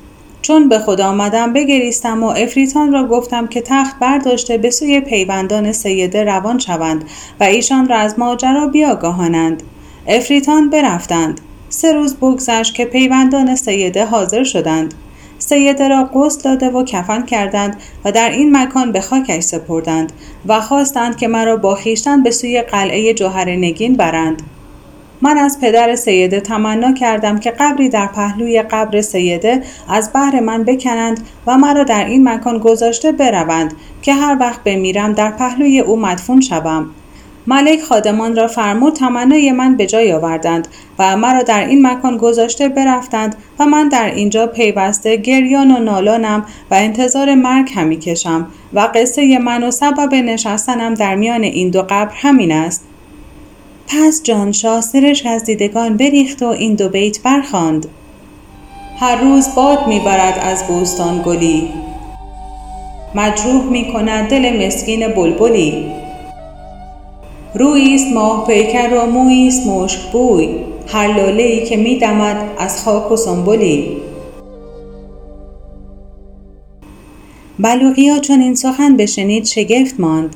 چون 0.45 0.69
به 0.69 0.79
خود 0.79 1.01
آمدم 1.01 1.53
بگریستم 1.53 2.23
و 2.23 2.27
افریتان 2.27 2.91
را 2.91 3.08
گفتم 3.08 3.47
که 3.47 3.62
تخت 3.62 3.99
برداشته 3.99 4.58
به 4.58 4.69
سوی 4.69 5.01
پیوندان 5.01 5.71
سیده 5.71 6.23
روان 6.23 6.60
شوند 6.60 7.05
و 7.39 7.43
ایشان 7.43 7.89
را 7.89 7.97
از 7.97 8.19
ماجرا 8.19 8.67
بیاگاهانند. 8.67 9.63
افریتان 10.08 10.69
برفتند. 10.69 11.41
سه 11.69 11.93
روز 11.93 12.15
بگذشت 12.15 12.73
که 12.73 12.86
پیوندان 12.86 13.55
سیده 13.55 14.05
حاضر 14.05 14.43
شدند. 14.43 14.93
سیده 15.39 15.88
را 15.88 16.10
غسل 16.13 16.41
داده 16.41 16.69
و 16.69 16.84
کفن 16.84 17.21
کردند 17.25 17.77
و 18.05 18.12
در 18.12 18.29
این 18.29 18.58
مکان 18.58 18.91
به 18.91 19.01
خاکش 19.01 19.43
سپردند 19.43 20.13
و 20.47 20.62
خواستند 20.62 21.17
که 21.17 21.27
مرا 21.27 21.58
با 21.58 21.75
خیشتن 21.75 22.23
به 22.23 22.31
سوی 22.31 22.62
قلعه 22.62 23.13
جوهر 23.13 23.49
نگین 23.49 23.93
برند. 23.93 24.41
من 25.21 25.38
از 25.38 25.60
پدر 25.62 25.95
سیده 25.95 26.39
تمنا 26.39 26.93
کردم 26.93 27.39
که 27.39 27.51
قبری 27.51 27.89
در 27.89 28.08
پهلوی 28.08 28.62
قبر 28.62 29.01
سیده 29.01 29.63
از 29.89 30.12
بحر 30.13 30.39
من 30.39 30.63
بکنند 30.63 31.19
و 31.47 31.58
مرا 31.58 31.84
در 31.84 32.06
این 32.06 32.30
مکان 32.30 32.58
گذاشته 32.58 33.12
بروند 33.12 33.73
که 34.01 34.13
هر 34.13 34.38
وقت 34.39 34.63
بمیرم 34.63 35.13
در 35.13 35.32
پهلوی 35.32 35.80
او 35.80 35.99
مدفون 35.99 36.41
شوم. 36.41 36.89
ملک 37.47 37.82
خادمان 37.82 38.36
را 38.36 38.47
فرمود 38.47 38.93
تمنای 38.93 39.51
من 39.51 39.75
به 39.75 39.86
جای 39.86 40.13
آوردند 40.13 40.67
و 40.99 41.17
مرا 41.17 41.43
در 41.43 41.67
این 41.67 41.88
مکان 41.88 42.17
گذاشته 42.17 42.69
برفتند 42.69 43.36
و 43.60 43.65
من 43.65 43.89
در 43.89 44.12
اینجا 44.15 44.47
پیوسته 44.47 45.17
گریان 45.17 45.71
و 45.71 45.80
نالانم 45.80 46.45
و 46.71 46.75
انتظار 46.75 47.36
مرگ 47.36 47.71
همی 47.75 47.97
کشم 47.99 48.47
و 48.73 48.89
قصه 48.95 49.39
من 49.39 49.63
و 49.63 49.71
سبب 49.71 50.13
نشستنم 50.13 50.93
در 50.93 51.15
میان 51.15 51.43
این 51.43 51.69
دو 51.69 51.82
قبر 51.82 52.12
همین 52.13 52.51
است. 52.51 52.86
پس 53.88 54.21
جانشاه 54.24 54.82
سرش 54.82 55.26
از 55.26 55.43
دیدگان 55.43 55.98
بریخت 55.98 56.43
و 56.43 56.48
این 56.48 56.76
دو 56.76 56.89
بیت 56.89 57.21
برخواند 57.21 57.88
هر 59.00 59.21
روز 59.21 59.48
باد 59.56 59.88
می‌برد 59.88 60.39
از 60.43 60.67
بوستان 60.67 61.21
گلی. 61.26 61.69
مجروح 63.15 63.63
می 63.63 63.93
کند 63.93 64.30
دل 64.30 64.65
مسکین 64.65 65.08
بلبلی. 65.08 65.86
رویست 67.56 68.08
ماه 68.13 68.48
پیکر 68.48 68.89
و 68.93 69.06
مویست 69.06 69.67
مشک 69.67 70.12
بوی. 70.12 70.50
هر 70.88 71.08
لاله 71.08 71.65
که 71.65 71.78
میدمد 71.78 72.38
از 72.58 72.84
خاک 72.84 73.12
و 73.12 73.15
سنبلی. 73.15 73.98
بلوغیا 77.60 78.19
چون 78.19 78.41
این 78.41 78.56
سخن 78.56 78.98
بشنید 78.98 79.45
شگفت 79.45 80.00
ماند. 80.00 80.36